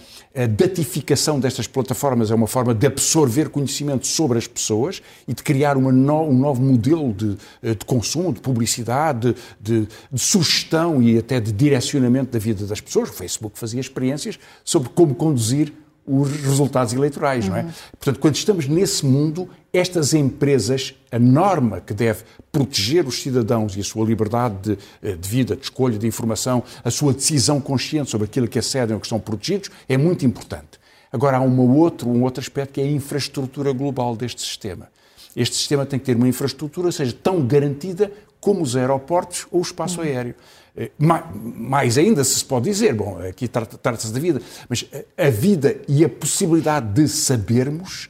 datificação 0.48 1.40
destas 1.40 1.68
plataformas, 1.68 2.32
é 2.32 2.36
uma 2.36 2.48
forma 2.48 2.74
de 2.74 2.88
absorver 2.88 3.50
conhecimento 3.50 4.08
sobre 4.08 4.38
as 4.38 4.48
pessoas 4.48 5.02
e 5.28 5.34
de 5.34 5.44
criar 5.44 5.76
no, 5.76 5.90
um 5.90 6.34
novo 6.34 6.62
modelo 6.62 7.14
de, 7.14 7.38
eh, 7.62 7.74
de 7.74 7.86
consumo, 7.86 8.32
de 8.32 8.40
publicidade, 8.40 9.36
de, 9.60 9.88
de 10.12 10.20
sugestão 10.20 11.02
e 11.02 11.18
até 11.18 11.40
de 11.40 11.52
direcionamento 11.52 12.32
da 12.32 12.40
vida 12.40 12.66
das 12.66 12.80
pessoas. 12.80 13.10
O 13.10 13.14
Facebook 13.14 13.60
fazia 13.60 13.82
experiências 13.82 14.40
sobre 14.64 14.90
como 14.90 15.16
conduzir 15.16 15.74
os 16.06 16.30
resultados 16.30 16.94
eleitorais, 16.94 17.46
uhum. 17.46 17.52
não 17.52 17.58
é? 17.58 17.64
Uhum. 17.64 17.72
Portanto, 17.92 18.20
quando 18.20 18.36
estamos 18.36 18.68
nesse 18.68 19.06
mundo, 19.06 19.50
estas 19.72 20.14
empresas, 20.14 20.94
a 21.12 21.20
norma 21.20 21.80
que 21.80 21.94
deve 21.94 22.24
proteger 22.52 23.08
os 23.08 23.22
cidadãos 23.22 23.76
e 23.78 23.80
a 23.80 23.84
sua 23.84 24.06
liberdade 24.06 24.56
de, 24.62 24.78
eh, 25.02 25.16
de, 25.16 25.30
vida, 25.30 25.56
de 25.56 25.64
escolha, 25.64 25.98
de 25.98 26.08
informação, 26.08 26.64
a 26.84 26.92
sua 26.92 27.14
decisão 27.14 27.62
consciente 27.62 28.10
sobre 28.10 28.26
aquilo 28.26 28.48
que 28.48 28.60
acedem 28.60 28.94
ou 28.94 29.00
que 29.00 29.06
estão 29.06 29.20
protegidos, 29.20 29.70
é 29.88 29.98
muito 29.98 30.26
importante. 30.26 30.82
Agora, 31.12 31.38
há 31.38 31.42
uma 31.42 31.64
outro, 31.64 32.10
um 32.10 32.24
outro 32.24 32.42
aspecto 32.42 32.74
que 32.74 32.82
é 32.82 32.86
a 32.86 32.92
infraestrutura 32.92 33.72
global 33.72 34.16
deste 34.16 34.42
sistema. 34.42 34.90
Este 35.36 35.56
sistema 35.56 35.86
tem 35.86 36.00
que 36.00 36.06
ter 36.06 36.16
uma 36.16 36.28
infraestrutura, 36.28 36.92
seja 36.92 37.14
tão 37.14 37.46
garantida 37.46 38.12
como 38.40 38.62
os 38.62 38.76
aeroportos 38.76 39.46
ou 39.52 39.60
o 39.60 39.62
espaço 39.62 40.02
uhum. 40.02 40.08
aéreo. 40.08 40.36
Eh, 40.76 40.92
mais 41.00 41.98
ainda 41.98 42.24
se 42.24 42.44
pode 42.46 42.66
dizer, 42.66 42.94
bom, 42.94 43.20
aqui 43.28 43.48
trata-se 43.48 44.12
da 44.12 44.20
vida, 44.20 44.42
mas 44.70 44.86
a 45.18 45.30
vida 45.30 45.78
e 45.88 46.04
a 46.04 46.10
possibilidade 46.10 46.94
de 46.94 47.08
sabermos 47.08 48.10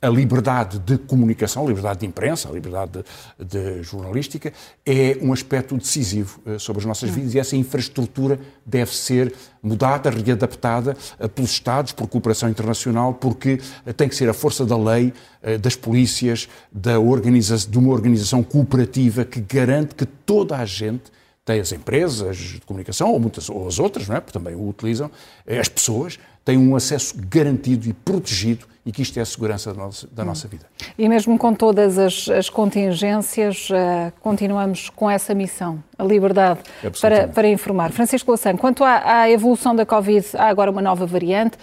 a 0.00 0.08
liberdade 0.08 0.80
de 0.80 0.98
comunicação, 0.98 1.64
a 1.64 1.68
liberdade 1.68 2.00
de 2.00 2.06
imprensa, 2.06 2.48
a 2.48 2.52
liberdade 2.52 3.04
de, 3.38 3.44
de 3.46 3.82
jornalística, 3.84 4.52
é 4.84 5.16
um 5.22 5.32
aspecto 5.32 5.76
decisivo 5.76 6.40
eh, 6.44 6.58
sobre 6.58 6.80
as 6.80 6.86
nossas 6.86 7.08
vidas 7.08 7.34
e 7.34 7.38
essa 7.38 7.56
infraestrutura 7.56 8.38
deve 8.66 8.92
ser 8.94 9.32
mudada, 9.62 10.10
readaptada 10.10 10.96
eh, 11.18 11.28
pelos 11.28 11.52
Estados, 11.52 11.92
por 11.92 12.08
cooperação 12.08 12.48
internacional, 12.50 13.14
porque 13.14 13.60
tem 13.96 14.08
que 14.08 14.16
ser 14.16 14.28
a 14.28 14.34
força 14.34 14.66
da 14.66 14.76
lei, 14.76 15.14
das 15.60 15.74
polícias, 15.74 16.48
da 16.70 17.00
organiza 17.00 17.56
de 17.56 17.78
uma 17.78 17.92
organização 17.92 18.42
cooperativa 18.42 19.24
que 19.24 19.40
garante 19.40 19.94
que 19.94 20.06
toda 20.06 20.56
a 20.56 20.64
gente 20.64 21.10
tem 21.44 21.60
as 21.60 21.72
empresas 21.72 22.36
de 22.36 22.60
comunicação, 22.60 23.10
ou, 23.10 23.18
muitas, 23.18 23.50
ou 23.50 23.66
as 23.66 23.78
outras, 23.78 24.08
não 24.08 24.16
é? 24.16 24.20
porque 24.20 24.38
também 24.38 24.54
o 24.54 24.68
utilizam, 24.68 25.10
as 25.46 25.68
pessoas 25.68 26.18
têm 26.44 26.56
um 26.56 26.76
acesso 26.76 27.14
garantido 27.28 27.88
e 27.88 27.92
protegido 27.92 28.66
e 28.84 28.90
que 28.90 29.02
isto 29.02 29.16
é 29.18 29.22
a 29.22 29.24
segurança 29.24 29.72
da 29.72 29.80
nossa, 29.80 30.08
da 30.10 30.24
nossa 30.24 30.48
vida. 30.48 30.66
E 30.98 31.08
mesmo 31.08 31.38
com 31.38 31.54
todas 31.54 31.98
as, 31.98 32.28
as 32.28 32.50
contingências, 32.50 33.70
uh, 33.70 34.12
continuamos 34.20 34.90
com 34.90 35.08
essa 35.08 35.34
missão, 35.34 35.82
a 35.96 36.02
liberdade 36.02 36.60
para, 37.00 37.28
para 37.28 37.48
informar. 37.48 37.92
Francisco 37.92 38.30
Louçã, 38.30 38.56
quanto 38.56 38.82
à, 38.82 39.20
à, 39.20 39.30
evolução 39.30 39.74
da 39.74 39.86
Covid, 39.86 40.26
há 40.34 40.48
agora 40.48 40.70
uma 40.70 40.82
nova 40.82 41.06
variante, 41.06 41.56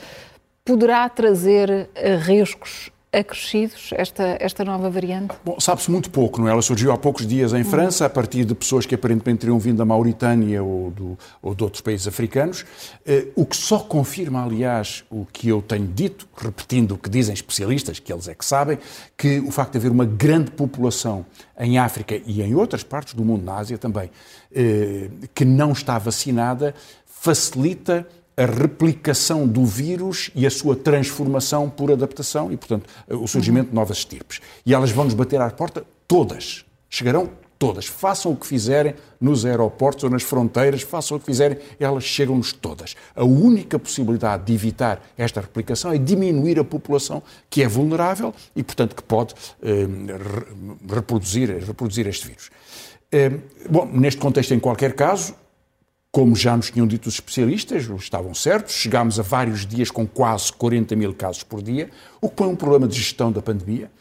poderá 0.63 1.07
trazer 1.09 1.69
uh, 1.69 1.87
riscos 2.21 2.89
acrescidos, 3.11 3.89
esta, 3.93 4.37
esta 4.39 4.63
nova 4.63 4.89
variante? 4.89 5.33
Bom, 5.43 5.59
sabe-se 5.59 5.89
muito 5.89 6.11
pouco, 6.11 6.39
não 6.39 6.47
é? 6.47 6.51
Ela 6.51 6.61
surgiu 6.61 6.91
há 6.91 6.97
poucos 6.97 7.25
dias 7.25 7.53
em 7.53 7.63
França, 7.63 8.05
a 8.05 8.09
partir 8.09 8.45
de 8.45 8.53
pessoas 8.53 8.85
que 8.85 8.93
aparentemente 8.93 9.39
teriam 9.39 9.57
vindo 9.57 9.77
da 9.77 9.85
Mauritânia 9.85 10.63
ou, 10.63 10.91
do, 10.91 11.17
ou 11.41 11.55
de 11.55 11.63
outros 11.63 11.81
países 11.81 12.07
africanos, 12.07 12.65
eh, 13.05 13.27
o 13.35 13.45
que 13.45 13.57
só 13.57 13.79
confirma, 13.79 14.43
aliás, 14.43 15.03
o 15.09 15.25
que 15.25 15.49
eu 15.49 15.59
tenho 15.61 15.87
dito, 15.87 16.27
repetindo 16.37 16.91
o 16.91 16.97
que 16.97 17.09
dizem 17.09 17.33
especialistas, 17.33 17.97
que 17.97 18.13
eles 18.13 18.27
é 18.27 18.35
que 18.35 18.45
sabem, 18.45 18.77
que 19.17 19.39
o 19.39 19.49
facto 19.49 19.71
de 19.71 19.79
haver 19.79 19.91
uma 19.91 20.05
grande 20.05 20.51
população 20.51 21.25
em 21.59 21.79
África 21.79 22.21
e 22.25 22.43
em 22.43 22.53
outras 22.53 22.83
partes 22.83 23.15
do 23.15 23.25
mundo, 23.25 23.43
na 23.43 23.55
Ásia 23.55 23.77
também, 23.79 24.11
eh, 24.53 25.09
que 25.33 25.43
não 25.43 25.71
está 25.71 25.97
vacinada, 25.97 26.75
facilita 27.05 28.07
a 28.39 28.45
replicação 28.45 29.45
do 29.45 29.65
vírus 29.65 30.31
e 30.33 30.47
a 30.47 30.49
sua 30.49 30.73
transformação 30.73 31.69
por 31.69 31.91
adaptação 31.91 32.49
e, 32.49 32.55
portanto, 32.55 32.89
o 33.09 33.27
surgimento 33.27 33.69
de 33.69 33.75
novas 33.75 33.97
estirpes. 33.97 34.39
E 34.65 34.73
elas 34.73 34.91
vão 34.91 35.03
nos 35.03 35.13
bater 35.13 35.41
à 35.41 35.49
porta 35.49 35.85
todas. 36.07 36.63
Chegarão 36.89 37.29
todas. 37.59 37.85
Façam 37.85 38.31
o 38.31 38.37
que 38.37 38.47
fizerem 38.47 38.95
nos 39.19 39.45
aeroportos 39.45 40.05
ou 40.05 40.09
nas 40.09 40.23
fronteiras, 40.23 40.81
façam 40.81 41.17
o 41.17 41.19
que 41.19 41.25
fizerem, 41.25 41.57
elas 41.77 42.05
chegam-nos 42.05 42.53
todas. 42.53 42.95
A 43.13 43.25
única 43.25 43.77
possibilidade 43.77 44.45
de 44.45 44.53
evitar 44.53 45.05
esta 45.17 45.41
replicação 45.41 45.91
é 45.91 45.97
diminuir 45.97 46.57
a 46.57 46.63
população 46.63 47.21
que 47.49 47.61
é 47.61 47.67
vulnerável 47.67 48.33
e, 48.55 48.63
portanto, 48.63 48.95
que 48.95 49.03
pode 49.03 49.35
eh, 49.61 49.85
reproduzir, 50.87 51.49
reproduzir 51.65 52.07
este 52.07 52.25
vírus. 52.25 52.49
Eh, 53.11 53.31
bom, 53.69 53.85
neste 53.91 54.21
contexto, 54.21 54.53
em 54.53 54.59
qualquer 54.59 54.93
caso, 54.93 55.35
como 56.11 56.35
já 56.35 56.57
nos 56.57 56.71
tinham 56.71 56.87
dito 56.87 57.07
os 57.07 57.15
especialistas, 57.15 57.87
estavam 57.99 58.33
certos, 58.33 58.73
chegámos 58.73 59.19
a 59.19 59.23
vários 59.23 59.65
dias 59.65 59.91
com 59.91 60.07
quase 60.07 60.51
40 60.53 60.95
mil 60.95 61.13
casos 61.13 61.43
por 61.43 61.61
dia, 61.61 61.89
o 62.19 62.29
que 62.29 62.35
põe 62.35 62.47
um 62.47 62.55
problema 62.55 62.87
de 62.87 62.97
gestão 62.97 63.31
da 63.31 63.41
pandemia, 63.41 63.91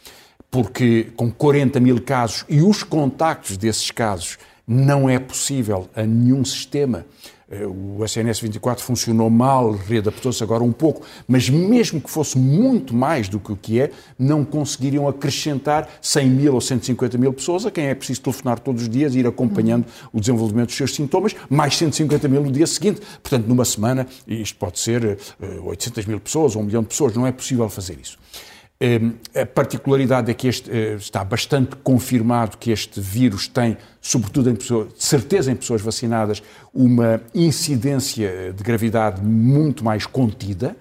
porque 0.51 1.13
com 1.17 1.31
40 1.31 1.79
mil 1.81 2.01
casos 2.01 2.45
e 2.49 2.63
os 2.63 2.83
contactos 2.83 3.57
desses 3.57 3.91
casos 3.91 4.39
não 4.67 5.09
é 5.09 5.19
possível 5.19 5.89
a 5.95 6.03
nenhum 6.03 6.45
sistema 6.45 7.05
o 7.51 8.05
SNS 8.05 8.41
24 8.41 8.85
funcionou 8.85 9.31
mal, 9.31 9.73
readaptou-se 9.73 10.43
agora 10.43 10.63
um 10.63 10.73
pouco, 10.73 11.03
mas 11.27 11.49
mesmo 11.49 12.01
que 12.01 12.11
fosse 12.11 12.37
muito 12.37 12.95
mais 12.95 13.29
do 13.29 13.41
que 13.41 13.53
o 13.53 13.57
que 13.57 13.81
é, 13.81 13.91
não 14.19 14.45
conseguiriam 14.45 15.09
acrescentar 15.09 15.89
100 16.03 16.29
mil 16.29 16.55
ou 16.55 16.61
150 16.61 17.17
mil 17.17 17.33
pessoas 17.33 17.65
a 17.65 17.71
quem 17.71 17.87
é 17.87 17.95
preciso 17.95 18.21
telefonar 18.21 18.59
todos 18.59 18.83
os 18.83 18.89
dias 18.89 19.15
e 19.15 19.21
ir 19.21 19.27
acompanhando 19.27 19.87
o 20.13 20.21
desenvolvimento 20.21 20.69
dos 20.69 20.77
seus 20.77 20.95
sintomas, 20.95 21.35
mais 21.49 21.77
150 21.77 22.29
mil 22.29 22.43
no 22.43 22.53
dia 22.53 22.67
seguinte. 22.67 23.01
Portanto, 23.23 23.47
numa 23.47 23.65
semana, 23.65 24.07
isto 24.27 24.59
pode 24.59 24.79
ser 24.79 25.19
800 25.65 26.05
eh, 26.05 26.09
mil 26.09 26.21
pessoas 26.21 26.55
ou 26.55 26.63
um 26.63 26.67
milhão 26.67 26.83
de 26.83 26.89
pessoas, 26.89 27.15
não 27.15 27.27
é 27.27 27.33
possível 27.33 27.69
fazer 27.71 27.99
isso. 28.01 28.19
Ehm, 28.81 29.15
a 29.35 29.45
particularidade 29.45 30.31
é 30.31 30.35
que 30.35 30.47
este, 30.47 30.71
eh, 30.71 30.95
está 30.95 31.25
bastante 31.25 31.75
confirmado 31.83 32.57
que 32.57 32.71
este 32.71 33.01
vírus 33.01 33.49
tem, 33.49 33.77
sobretudo 34.01 34.51
em 34.51 34.55
pessoas, 34.55 34.95
de 34.95 35.05
certeza 35.05 35.51
em 35.51 35.57
pessoas 35.57 35.83
vacinadas, 35.83 36.41
uma 36.73 37.21
incidência 37.35 38.53
de 38.57 38.63
gravidade 38.63 39.21
muito 39.21 39.85
mais 39.85 40.07
contida. 40.07 40.77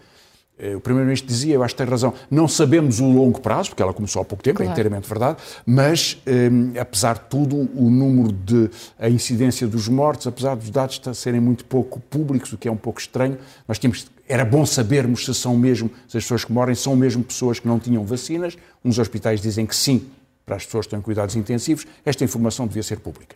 Eh, 0.59 0.75
o 0.75 0.81
Primeiro-Ministro 0.81 1.27
dizia, 1.27 1.55
eu 1.55 1.63
acho 1.63 1.75
que 1.75 1.83
tem 1.83 1.87
razão, 1.87 2.13
não 2.31 2.47
sabemos 2.47 2.99
o 2.99 3.05
longo 3.05 3.39
prazo, 3.39 3.69
porque 3.69 3.83
ela 3.83 3.93
começou 3.93 4.21
há 4.21 4.25
pouco 4.25 4.43
tempo, 4.43 4.61
é 4.61 4.65
claro. 4.65 4.71
é 4.71 4.73
inteiramente 4.73 5.07
verdade, 5.07 5.37
mas, 5.65 6.21
eh, 6.25 6.49
apesar 6.79 7.15
de 7.15 7.25
tudo, 7.29 7.69
o 7.75 7.89
número 7.89 8.31
de, 8.31 8.69
a 8.97 9.09
incidência 9.09 9.67
dos 9.67 9.87
mortos, 9.87 10.25
apesar 10.25 10.55
dos 10.55 10.69
dados 10.69 10.99
serem 11.13 11.39
muito 11.39 11.63
pouco 11.65 11.99
públicos, 11.99 12.51
o 12.53 12.57
que 12.57 12.67
é 12.67 12.71
um 12.71 12.77
pouco 12.77 12.99
estranho, 12.99 13.37
nós 13.67 13.77
tínhamos, 13.77 14.07
era 14.27 14.43
bom 14.43 14.65
sabermos 14.65 15.25
se 15.25 15.33
são 15.33 15.55
mesmo, 15.55 15.91
se 16.07 16.17
as 16.17 16.23
pessoas 16.23 16.43
que 16.43 16.51
morrem 16.51 16.75
são 16.75 16.95
mesmo 16.95 17.23
pessoas 17.23 17.59
que 17.59 17.67
não 17.67 17.79
tinham 17.79 18.03
vacinas, 18.03 18.57
uns 18.83 18.97
hospitais 18.97 19.41
dizem 19.41 19.65
que 19.65 19.75
sim, 19.75 20.07
para 20.45 20.55
as 20.55 20.65
pessoas 20.65 20.85
que 20.85 20.87
estão 20.87 20.99
em 20.99 21.03
cuidados 21.03 21.35
intensivos, 21.35 21.85
esta 22.05 22.23
informação 22.23 22.65
devia 22.65 22.81
ser 22.81 22.99
pública. 22.99 23.35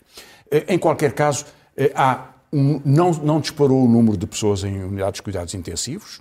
Eh, 0.50 0.66
em 0.70 0.80
qualquer 0.80 1.12
caso, 1.14 1.46
eh, 1.78 1.92
há 2.54 2.82
não, 2.84 3.12
não 3.12 3.40
disparou 3.40 3.86
o 3.86 3.88
número 3.88 4.18
de 4.18 4.28
pessoas 4.28 4.64
em 4.64 4.84
unidades 4.84 5.20
de 5.20 5.22
cuidados 5.22 5.54
intensivos, 5.54 6.20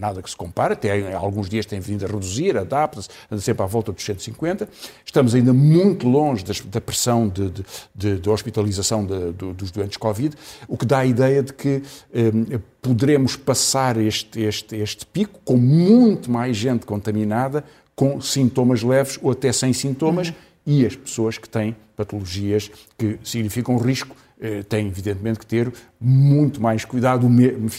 nada 0.00 0.22
que 0.22 0.30
se 0.30 0.36
compare, 0.36 0.74
até 0.74 1.14
alguns 1.14 1.48
dias 1.48 1.66
tem 1.66 1.80
vindo 1.80 2.04
a 2.04 2.08
reduzir, 2.08 2.56
adapta-se, 2.56 3.08
anda 3.30 3.40
sempre 3.40 3.64
à 3.64 3.66
volta 3.66 3.92
dos 3.92 4.04
150. 4.04 4.68
Estamos 5.04 5.34
ainda 5.34 5.52
muito 5.52 6.08
longe 6.08 6.44
da 6.66 6.80
pressão 6.80 7.28
de, 7.28 7.50
de, 7.94 8.20
de 8.20 8.30
hospitalização 8.30 9.04
de, 9.04 9.32
de, 9.32 9.52
dos 9.52 9.70
doentes 9.72 9.96
Covid, 9.96 10.36
o 10.68 10.76
que 10.76 10.86
dá 10.86 10.98
a 10.98 11.06
ideia 11.06 11.42
de 11.42 11.52
que 11.52 11.82
eh, 12.12 12.60
poderemos 12.80 13.34
passar 13.34 13.96
este, 13.96 14.40
este, 14.40 14.76
este 14.76 15.04
pico 15.06 15.40
com 15.44 15.56
muito 15.56 16.30
mais 16.30 16.56
gente 16.56 16.86
contaminada, 16.86 17.64
com 17.96 18.20
sintomas 18.20 18.82
leves 18.82 19.18
ou 19.20 19.32
até 19.32 19.52
sem 19.52 19.72
sintomas, 19.72 20.28
uhum. 20.28 20.34
e 20.66 20.86
as 20.86 20.94
pessoas 20.94 21.36
que 21.36 21.48
têm 21.48 21.74
patologias 21.96 22.70
que 22.96 23.18
significam 23.24 23.76
risco 23.76 24.14
eh, 24.40 24.62
têm, 24.62 24.88
evidentemente, 24.88 25.38
que 25.38 25.46
ter 25.46 25.72
muito 26.00 26.60
mais 26.60 26.84
cuidado, 26.84 27.28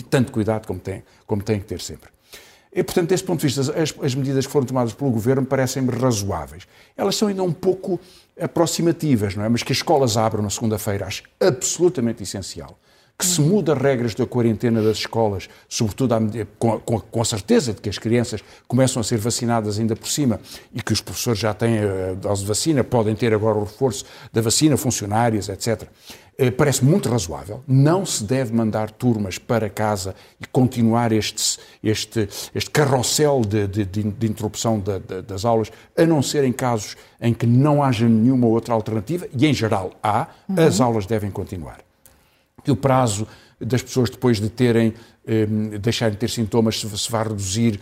tanto 0.09 0.31
cuidado 0.31 0.67
como 0.67 0.79
têm, 0.79 1.03
como 1.25 1.43
têm 1.43 1.59
que 1.59 1.65
ter 1.65 1.81
sempre. 1.81 2.09
E, 2.73 2.83
portanto, 2.83 3.09
desse 3.09 3.23
ponto 3.23 3.39
de 3.39 3.47
vista, 3.47 3.61
as, 3.81 3.93
as 4.01 4.15
medidas 4.15 4.45
que 4.45 4.51
foram 4.51 4.65
tomadas 4.65 4.93
pelo 4.93 5.09
Governo 5.09 5.45
parecem-me 5.45 5.91
razoáveis. 5.91 6.67
Elas 6.97 7.15
são 7.15 7.29
ainda 7.29 7.41
um 7.41 7.53
pouco 7.53 7.99
aproximativas, 8.39 9.33
não 9.35 9.45
é? 9.45 9.49
Mas 9.49 9.63
que 9.63 9.71
as 9.71 9.77
escolas 9.77 10.17
abram 10.17 10.43
na 10.43 10.49
segunda-feira, 10.49 11.05
acho 11.05 11.23
absolutamente 11.39 12.23
essencial 12.23 12.77
que 13.17 13.25
se 13.25 13.39
muda 13.39 13.73
regras 13.73 14.13
da 14.13 14.25
quarentena 14.25 14.81
das 14.81 14.97
escolas, 14.97 15.47
sobretudo 15.69 16.15
com, 16.59 16.79
com, 16.79 17.21
a 17.21 17.25
certeza 17.25 17.73
de 17.73 17.79
que 17.79 17.87
as 17.87 17.97
crianças 17.97 18.43
começam 18.67 18.99
a 18.99 19.03
ser 19.03 19.17
vacinadas 19.17 19.79
ainda 19.79 19.95
por 19.95 20.09
cima 20.09 20.39
e 20.73 20.81
que 20.81 20.91
os 20.91 20.99
professores 20.99 21.39
já 21.39 21.53
têm 21.53 21.79
a 21.79 22.13
dose 22.13 22.41
de 22.41 22.47
vacina, 22.47 22.83
podem 22.83 23.15
ter 23.15 23.33
agora 23.33 23.57
o 23.57 23.63
reforço 23.63 24.05
da 24.33 24.41
vacina, 24.41 24.75
funcionários, 24.75 25.47
etc. 25.47 25.83
Eh, 26.37 26.51
parece 26.51 26.83
muito 26.83 27.07
razoável. 27.09 27.63
Não 27.65 28.05
se 28.05 28.23
deve 28.23 28.53
mandar 28.53 28.91
turmas 28.91 29.37
para 29.37 29.69
casa 29.69 30.13
e 30.39 30.45
continuar 30.45 31.11
este, 31.13 31.57
este, 31.81 32.27
este 32.53 32.69
carrossel 32.69 33.41
de, 33.41 33.67
de, 33.67 33.85
de 33.85 34.27
interrupção 34.27 34.79
de, 34.79 34.99
de, 34.99 35.21
das 35.21 35.45
aulas, 35.45 35.71
a 35.97 36.05
não 36.05 36.21
ser 36.21 36.43
em 36.43 36.51
casos 36.51 36.97
em 37.21 37.33
que 37.33 37.45
não 37.45 37.81
haja 37.81 38.07
nenhuma 38.07 38.47
outra 38.47 38.73
alternativa, 38.73 39.27
e 39.33 39.45
em 39.45 39.53
geral 39.53 39.91
há, 40.03 40.27
uhum. 40.49 40.67
as 40.67 40.81
aulas 40.81 41.05
devem 41.05 41.31
continuar 41.31 41.79
que 42.65 42.71
o 42.71 42.75
prazo 42.75 43.27
das 43.61 43.81
pessoas 43.81 44.09
depois 44.09 44.41
de 44.41 44.49
terem, 44.49 44.93
eh, 45.25 45.45
deixarem 45.79 46.13
de 46.13 46.19
ter 46.19 46.29
sintomas 46.29 46.81
se, 46.81 46.97
se 46.97 47.09
vai 47.09 47.23
reduzir. 47.23 47.79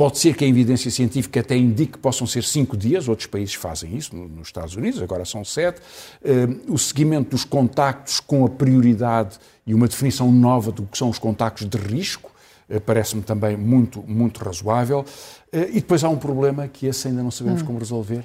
Pode 0.00 0.18
ser 0.18 0.34
que 0.34 0.46
a 0.46 0.48
evidência 0.48 0.90
científica 0.90 1.40
até 1.40 1.54
indique 1.54 1.92
que 1.92 1.98
possam 1.98 2.26
ser 2.26 2.42
cinco 2.42 2.74
dias, 2.74 3.06
outros 3.06 3.26
países 3.26 3.52
fazem 3.52 3.94
isso, 3.94 4.16
nos 4.16 4.48
Estados 4.48 4.74
Unidos, 4.74 5.02
agora 5.02 5.26
são 5.26 5.44
sete. 5.44 5.82
Eh, 6.24 6.48
o 6.68 6.78
seguimento 6.78 7.32
dos 7.32 7.44
contactos 7.44 8.18
com 8.18 8.46
a 8.46 8.48
prioridade 8.48 9.38
e 9.66 9.74
uma 9.74 9.86
definição 9.86 10.32
nova 10.32 10.72
do 10.72 10.84
que 10.84 10.96
são 10.96 11.10
os 11.10 11.18
contactos 11.18 11.68
de 11.68 11.76
risco, 11.76 12.32
eh, 12.70 12.80
parece-me 12.80 13.20
também 13.20 13.58
muito, 13.58 14.02
muito 14.08 14.42
razoável. 14.42 15.04
Eh, 15.52 15.68
e 15.68 15.74
depois 15.74 16.02
há 16.02 16.08
um 16.08 16.16
problema 16.16 16.66
que 16.66 16.86
esse 16.86 17.08
ainda 17.08 17.22
não 17.22 17.30
sabemos 17.30 17.60
hum. 17.60 17.66
como 17.66 17.78
resolver, 17.78 18.24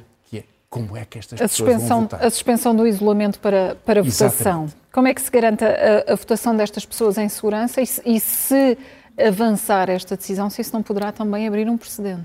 como 0.70 0.98
é 0.98 1.06
que 1.06 1.20
estas 1.20 1.40
a 1.40 1.44
pessoas 1.44 1.72
suspensão, 1.72 1.98
vão 1.98 2.02
votar. 2.02 2.26
A 2.26 2.30
suspensão 2.30 2.76
do 2.76 2.86
isolamento 2.86 3.40
para, 3.40 3.78
para 3.86 4.04
votação. 4.04 4.68
Como 4.92 5.08
é 5.08 5.14
que 5.14 5.22
se 5.22 5.32
garante 5.32 5.64
a, 5.64 6.06
a 6.08 6.16
votação 6.16 6.56
destas 6.56 6.86
pessoas 6.86 7.18
em 7.18 7.30
segurança 7.30 7.82
e, 7.82 7.88
e, 8.06 8.20
se 8.20 8.78
avançar 9.18 9.90
esta 9.90 10.16
decisão, 10.16 10.50
se 10.50 10.62
isso 10.62 10.74
não 10.74 10.84
poderá 10.84 11.12
também 11.12 11.48
abrir 11.48 11.68
um 11.70 11.78
precedente? 11.78 12.24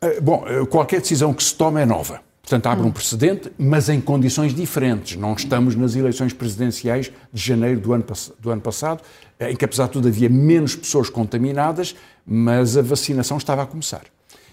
Eh, 0.00 0.20
bom, 0.20 0.44
eh, 0.46 0.66
qualquer 0.66 1.00
decisão 1.00 1.32
que 1.32 1.42
se 1.42 1.54
tome 1.54 1.80
é 1.80 1.86
nova. 1.86 2.20
Portanto, 2.42 2.66
abre 2.66 2.84
hum. 2.84 2.88
um 2.88 2.92
precedente, 2.92 3.52
mas 3.56 3.88
em 3.88 4.00
condições 4.00 4.52
diferentes. 4.52 5.16
Não 5.16 5.32
estamos 5.34 5.76
nas 5.76 5.94
eleições 5.94 6.32
presidenciais 6.32 7.12
de 7.32 7.42
janeiro 7.42 7.80
do 7.80 7.92
ano, 7.92 8.04
do 8.40 8.50
ano 8.50 8.60
passado, 8.60 9.00
eh, 9.38 9.52
em 9.52 9.56
que, 9.56 9.64
apesar 9.64 9.86
de 9.86 9.92
tudo, 9.92 10.08
havia 10.08 10.28
menos 10.28 10.74
pessoas 10.74 11.08
contaminadas, 11.08 11.94
mas 12.26 12.76
a 12.76 12.82
vacinação 12.82 13.36
estava 13.36 13.62
a 13.62 13.66
começar. 13.66 14.02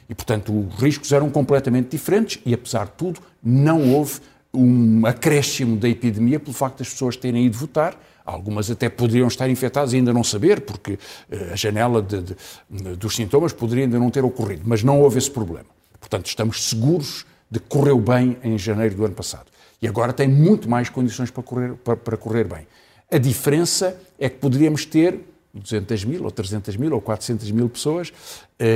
E, 0.07 0.15
portanto, 0.15 0.51
os 0.51 0.81
riscos 0.81 1.11
eram 1.11 1.29
completamente 1.29 1.89
diferentes 1.89 2.41
e, 2.45 2.53
apesar 2.53 2.85
de 2.85 2.91
tudo, 2.91 3.19
não 3.43 3.93
houve 3.93 4.19
um 4.53 5.05
acréscimo 5.05 5.77
da 5.77 5.87
epidemia 5.87 6.39
pelo 6.39 6.53
facto 6.53 6.79
das 6.79 6.89
pessoas 6.89 7.15
terem 7.15 7.45
ido 7.45 7.57
votar. 7.57 7.95
Algumas 8.29 8.69
até 8.69 8.89
poderiam 8.89 9.27
estar 9.27 9.49
infectadas 9.49 9.93
e 9.93 9.97
ainda 9.97 10.13
não 10.13 10.23
saber, 10.23 10.61
porque 10.61 10.99
eh, 11.31 11.49
a 11.51 11.55
janela 11.55 12.01
de, 12.01 12.21
de, 12.21 12.95
dos 12.95 13.15
sintomas 13.15 13.53
poderia 13.53 13.85
ainda 13.85 13.97
não 13.97 14.11
ter 14.11 14.23
ocorrido. 14.23 14.61
Mas 14.65 14.83
não 14.83 15.01
houve 15.01 15.17
esse 15.17 15.31
problema. 15.31 15.65
Portanto, 15.99 16.27
estamos 16.27 16.69
seguros 16.69 17.25
de 17.49 17.59
que 17.59 17.65
correu 17.67 17.99
bem 17.99 18.37
em 18.43 18.57
janeiro 18.57 18.95
do 18.95 19.05
ano 19.05 19.15
passado. 19.15 19.47
E 19.81 19.87
agora 19.87 20.13
tem 20.13 20.27
muito 20.27 20.69
mais 20.69 20.89
condições 20.89 21.31
para 21.31 21.41
correr, 21.41 21.73
para, 21.75 21.97
para 21.97 22.17
correr 22.17 22.43
bem. 22.43 22.67
A 23.11 23.17
diferença 23.17 23.99
é 24.19 24.29
que 24.29 24.37
poderíamos 24.37 24.85
ter 24.85 25.19
200 25.53 26.05
mil, 26.05 26.23
ou 26.23 26.31
300 26.31 26.75
mil, 26.75 26.93
ou 26.93 27.01
400 27.01 27.49
mil 27.49 27.67
pessoas, 27.67 28.13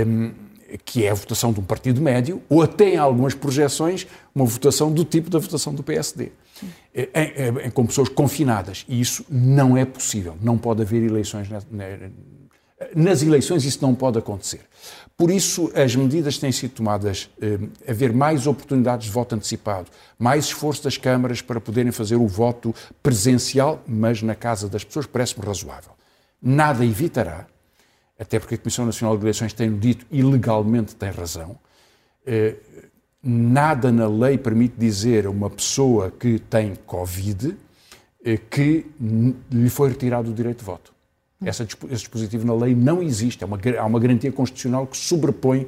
um, 0.07 0.31
que 0.83 1.05
é 1.05 1.12
a 1.12 1.13
votação 1.13 1.53
de 1.53 1.60
um 1.60 1.63
partido 1.63 2.01
médio, 2.01 2.41
ou 2.50 2.63
até 2.63 2.95
em 2.95 2.98
algumas 2.98 3.36
projeções, 3.36 4.07
uma 4.33 4.45
votação 4.45 4.91
do 4.91 5.05
tipo 5.05 5.29
da 5.29 5.38
votação 5.38 5.74
do 5.75 5.83
PSD, 5.83 6.31
em, 6.93 7.67
em, 7.67 7.72
com 7.72 7.86
pessoas 7.86 8.10
confinadas. 8.10 8.86
E 8.88 9.00
isso 9.00 9.25
não 9.29 9.77
é 9.77 9.86
possível. 9.86 10.38
Não 10.41 10.58
pode 10.58 10.82
haver 10.82 11.03
eleições. 11.03 11.48
Nas 12.96 13.22
eleições 13.22 13.65
isso 13.65 13.79
não 13.82 13.96
pode 13.96 14.20
acontecer. 14.20 14.62
Por 15.15 15.29
isso, 15.29 15.72
as 15.75 15.96
medidas 15.96 16.39
têm 16.39 16.51
sido 16.51 16.72
tomadas, 16.72 17.29
eh, 17.39 17.60
haver 17.88 18.12
mais 18.12 18.48
oportunidades 18.48 19.05
de 19.05 19.12
voto 19.12 19.36
antecipado, 19.36 19.88
mais 20.17 20.46
esforço 20.46 20.84
das 20.84 20.98
câmaras 20.98 21.39
para 21.39 21.62
poderem 21.62 21.91
fazer 21.91 22.15
o 22.15 22.27
voto 22.27 22.74
presencial, 23.01 23.82
mas 23.88 24.24
na 24.24 24.34
casa 24.34 24.67
das 24.67 24.84
pessoas, 24.84 25.05
parece-me 25.05 25.46
razoável. 25.46 25.91
Nada 26.41 26.84
evitará 26.84 27.46
até 28.17 28.39
porque 28.39 28.55
a 28.55 28.58
Comissão 28.58 28.86
Nacional 28.86 29.17
de 29.17 29.24
Eleições 29.24 29.53
tem 29.53 29.77
dito 29.77 30.05
e 30.12 30.22
legalmente 30.22 30.96
tem 30.96 31.10
razão, 31.12 31.58
eh, 32.25 32.55
nada 33.24 33.92
na 33.92 34.08
lei 34.08 34.38
permite 34.38 34.75
dizer 34.77 35.25
a 35.25 35.30
uma 35.30 35.50
pessoa 35.50 36.12
que 36.12 36.39
tem 36.39 36.75
Covid 36.86 37.56
eh, 38.25 38.38
que 38.38 38.86
lhe 39.51 39.70
foi 39.70 39.89
retirado 39.89 40.32
o 40.32 40.34
direito 40.34 40.60
de 40.60 40.65
voto. 40.65 40.94
Esse 41.46 41.65
dispositivo 41.89 42.46
na 42.46 42.53
lei 42.53 42.74
não 42.74 43.01
existe. 43.01 43.44
É 43.44 43.48
uma, 43.48 43.60
há 43.80 43.86
uma 43.86 44.00
garantia 44.00 44.32
constitucional 44.32 44.88
que 44.88 44.96
sobrepõe 44.96 45.68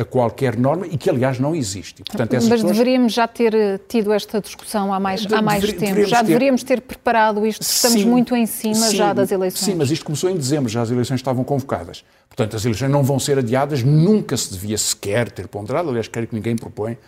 a 0.00 0.04
qualquer 0.04 0.56
norma 0.56 0.86
e 0.86 0.98
que, 0.98 1.08
aliás, 1.08 1.38
não 1.38 1.54
existe. 1.54 2.02
portanto, 2.02 2.32
Mas 2.32 2.48
pessoas... 2.48 2.72
deveríamos 2.72 3.12
já 3.12 3.28
ter 3.28 3.54
eh, 3.54 3.78
tido 3.86 4.12
esta 4.12 4.40
discussão 4.40 4.92
há 4.92 4.98
mais, 4.98 5.24
há 5.32 5.40
mais 5.40 5.72
tempo. 5.72 6.04
Já 6.06 6.22
deveríamos 6.22 6.64
ter 6.64 6.80
preparado 6.80 7.46
isto. 7.46 7.62
Estamos 7.62 8.00
sim, 8.00 8.06
muito 8.06 8.34
em 8.34 8.46
cima 8.46 8.74
sim, 8.74 8.96
já 8.96 9.12
das 9.12 9.30
eleições. 9.30 9.64
Sim, 9.64 9.74
mas 9.76 9.90
isto 9.90 10.04
começou 10.04 10.28
em 10.28 10.36
dezembro, 10.36 10.68
já 10.68 10.82
as 10.82 10.90
eleições 10.90 11.18
estavam 11.20 11.44
convocadas. 11.44 12.04
Portanto, 12.28 12.56
as 12.56 12.64
eleições 12.64 12.90
não 12.90 13.04
vão 13.04 13.20
ser 13.20 13.38
adiadas, 13.38 13.82
nunca 13.84 14.36
se 14.36 14.52
devia 14.52 14.76
sequer 14.76 15.30
ter 15.30 15.46
ponderado, 15.46 15.88
aliás, 15.88 16.08
quero 16.08 16.26
que 16.26 16.34
ninguém 16.34 16.56
propõe 16.56 16.98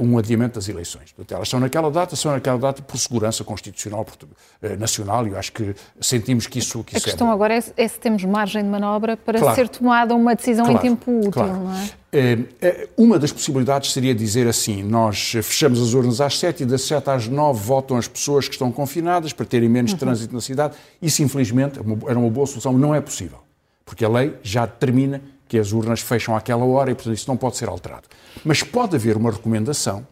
um 0.00 0.16
adiamento 0.18 0.54
das 0.54 0.68
eleições. 0.68 1.12
Portanto, 1.12 1.36
elas 1.36 1.48
são 1.48 1.58
naquela 1.58 1.90
data, 1.90 2.14
são 2.14 2.32
naquela 2.32 2.58
data 2.58 2.80
por 2.82 2.96
segurança 2.96 3.42
constitucional 3.42 4.06
uh, 4.22 4.78
nacional 4.78 5.26
e 5.26 5.30
eu 5.30 5.38
acho 5.38 5.52
que 5.52 5.74
sentimos 6.00 6.46
que 6.46 6.60
isso, 6.60 6.84
que 6.84 6.96
isso 6.96 7.06
A 7.06 7.10
questão 7.10 7.28
é 7.28 7.32
agora 7.32 7.54
é, 7.54 7.62
é, 7.76 7.88
se 7.88 7.98
temos 7.98 8.24
margem 8.24 8.62
de 8.62 8.68
manobra 8.68 9.16
para 9.16 9.38
claro. 9.38 9.54
ser 9.54 9.68
tomada 9.68 10.14
uma 10.14 10.34
decisão 10.34 10.64
claro. 10.64 10.78
em 10.78 10.82
tempo 10.90 11.18
útil, 11.18 11.32
claro. 11.32 11.52
não 11.52 11.72
é? 11.74 11.90
Uh, 12.14 12.88
uma 12.96 13.18
das 13.18 13.32
possibilidades 13.32 13.92
seria 13.92 14.14
dizer 14.14 14.46
assim: 14.46 14.84
nós 14.84 15.32
fechamos 15.42 15.82
as 15.82 15.94
urnas 15.94 16.20
às 16.20 16.38
7 16.38 16.62
e 16.62 16.66
das 16.66 16.82
7 16.82 17.10
às 17.10 17.26
9 17.26 17.60
votam 17.60 17.96
as 17.96 18.06
pessoas 18.06 18.46
que 18.46 18.54
estão 18.54 18.70
confinadas 18.70 19.32
para 19.32 19.44
terem 19.44 19.68
menos 19.68 19.90
uhum. 19.92 19.98
trânsito 19.98 20.32
na 20.32 20.40
cidade. 20.40 20.76
Isso, 21.02 21.22
infelizmente, 21.24 21.80
é 21.80 22.10
era 22.10 22.18
uma 22.18 22.30
boa 22.30 22.46
solução, 22.46 22.72
não 22.72 22.94
é 22.94 23.00
possível, 23.00 23.38
porque 23.84 24.04
a 24.04 24.08
lei 24.08 24.34
já 24.44 24.64
determina 24.64 25.20
que 25.48 25.58
as 25.58 25.72
urnas 25.72 26.00
fecham 26.00 26.36
àquela 26.36 26.64
hora 26.64 26.90
e, 26.90 26.94
portanto, 26.94 27.16
isso 27.16 27.28
não 27.28 27.36
pode 27.36 27.56
ser 27.56 27.68
alterado. 27.68 28.08
Mas 28.44 28.62
pode 28.62 28.96
haver 28.96 29.16
uma 29.16 29.30
recomendação, 29.30 30.06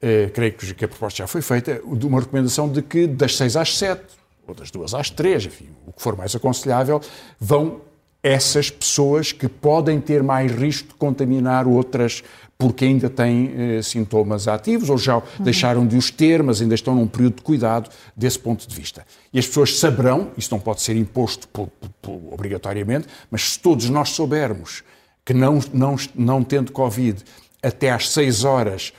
eh, 0.00 0.30
creio 0.32 0.52
que 0.52 0.84
a 0.84 0.88
proposta 0.88 1.18
já 1.18 1.26
foi 1.26 1.42
feita, 1.42 1.80
de 1.84 2.06
uma 2.06 2.20
recomendação 2.20 2.68
de 2.68 2.82
que 2.82 3.06
das 3.06 3.36
6 3.36 3.56
às 3.56 3.76
7, 3.76 4.02
ou 4.46 4.54
das 4.54 4.70
2 4.70 4.94
às 4.94 5.10
3, 5.10 5.46
enfim, 5.46 5.68
o 5.86 5.92
que 5.92 6.02
for 6.02 6.16
mais 6.16 6.34
aconselhável, 6.34 7.00
vão 7.40 7.80
essas 8.22 8.70
pessoas 8.70 9.32
que 9.32 9.48
podem 9.48 10.00
ter 10.00 10.22
mais 10.22 10.52
risco 10.52 10.88
de 10.88 10.94
contaminar 10.94 11.66
outras 11.66 12.22
porque 12.58 12.84
ainda 12.84 13.08
têm 13.08 13.52
eh, 13.56 13.82
sintomas 13.82 14.48
ativos 14.48 14.90
ou 14.90 14.98
já 14.98 15.18
uhum. 15.18 15.22
deixaram 15.38 15.86
de 15.86 15.96
os 15.96 16.10
ter, 16.10 16.42
mas 16.42 16.60
ainda 16.60 16.74
estão 16.74 16.96
num 16.96 17.06
período 17.06 17.36
de 17.36 17.42
cuidado 17.42 17.88
desse 18.16 18.36
ponto 18.36 18.66
de 18.66 18.74
vista. 18.74 19.06
E 19.32 19.38
as 19.38 19.46
pessoas 19.46 19.78
saberão, 19.78 20.32
isso 20.36 20.48
não 20.50 20.58
pode 20.58 20.82
ser 20.82 20.96
imposto 20.96 21.46
por, 21.48 21.68
por, 21.68 21.90
por, 22.02 22.32
obrigatoriamente, 22.32 23.06
mas 23.30 23.52
se 23.52 23.60
todos 23.60 23.88
nós 23.88 24.10
soubermos 24.10 24.82
que 25.24 25.32
não, 25.32 25.60
não, 25.72 25.94
não 26.16 26.42
tendo 26.42 26.72
Covid 26.72 27.22
até 27.62 27.90
às 27.90 28.10
6 28.10 28.44
horas 28.44 28.92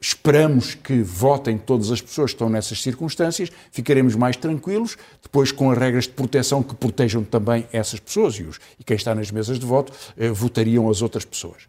esperamos 0.00 0.74
que 0.74 1.02
votem 1.02 1.56
todas 1.58 1.90
as 1.90 2.00
pessoas 2.00 2.30
que 2.30 2.34
estão 2.34 2.48
nessas 2.48 2.82
circunstâncias, 2.82 3.50
ficaremos 3.70 4.14
mais 4.14 4.36
tranquilos, 4.36 4.96
depois 5.22 5.52
com 5.52 5.70
as 5.70 5.78
regras 5.78 6.04
de 6.04 6.10
proteção 6.10 6.62
que 6.62 6.74
protejam 6.74 7.22
também 7.24 7.66
essas 7.72 8.00
pessoas 8.00 8.34
e, 8.34 8.42
os, 8.42 8.58
e 8.78 8.84
quem 8.84 8.96
está 8.96 9.14
nas 9.14 9.30
mesas 9.30 9.58
de 9.58 9.66
voto 9.66 9.92
eh, 10.16 10.30
votariam 10.30 10.88
as 10.90 11.02
outras 11.02 11.24
pessoas. 11.24 11.68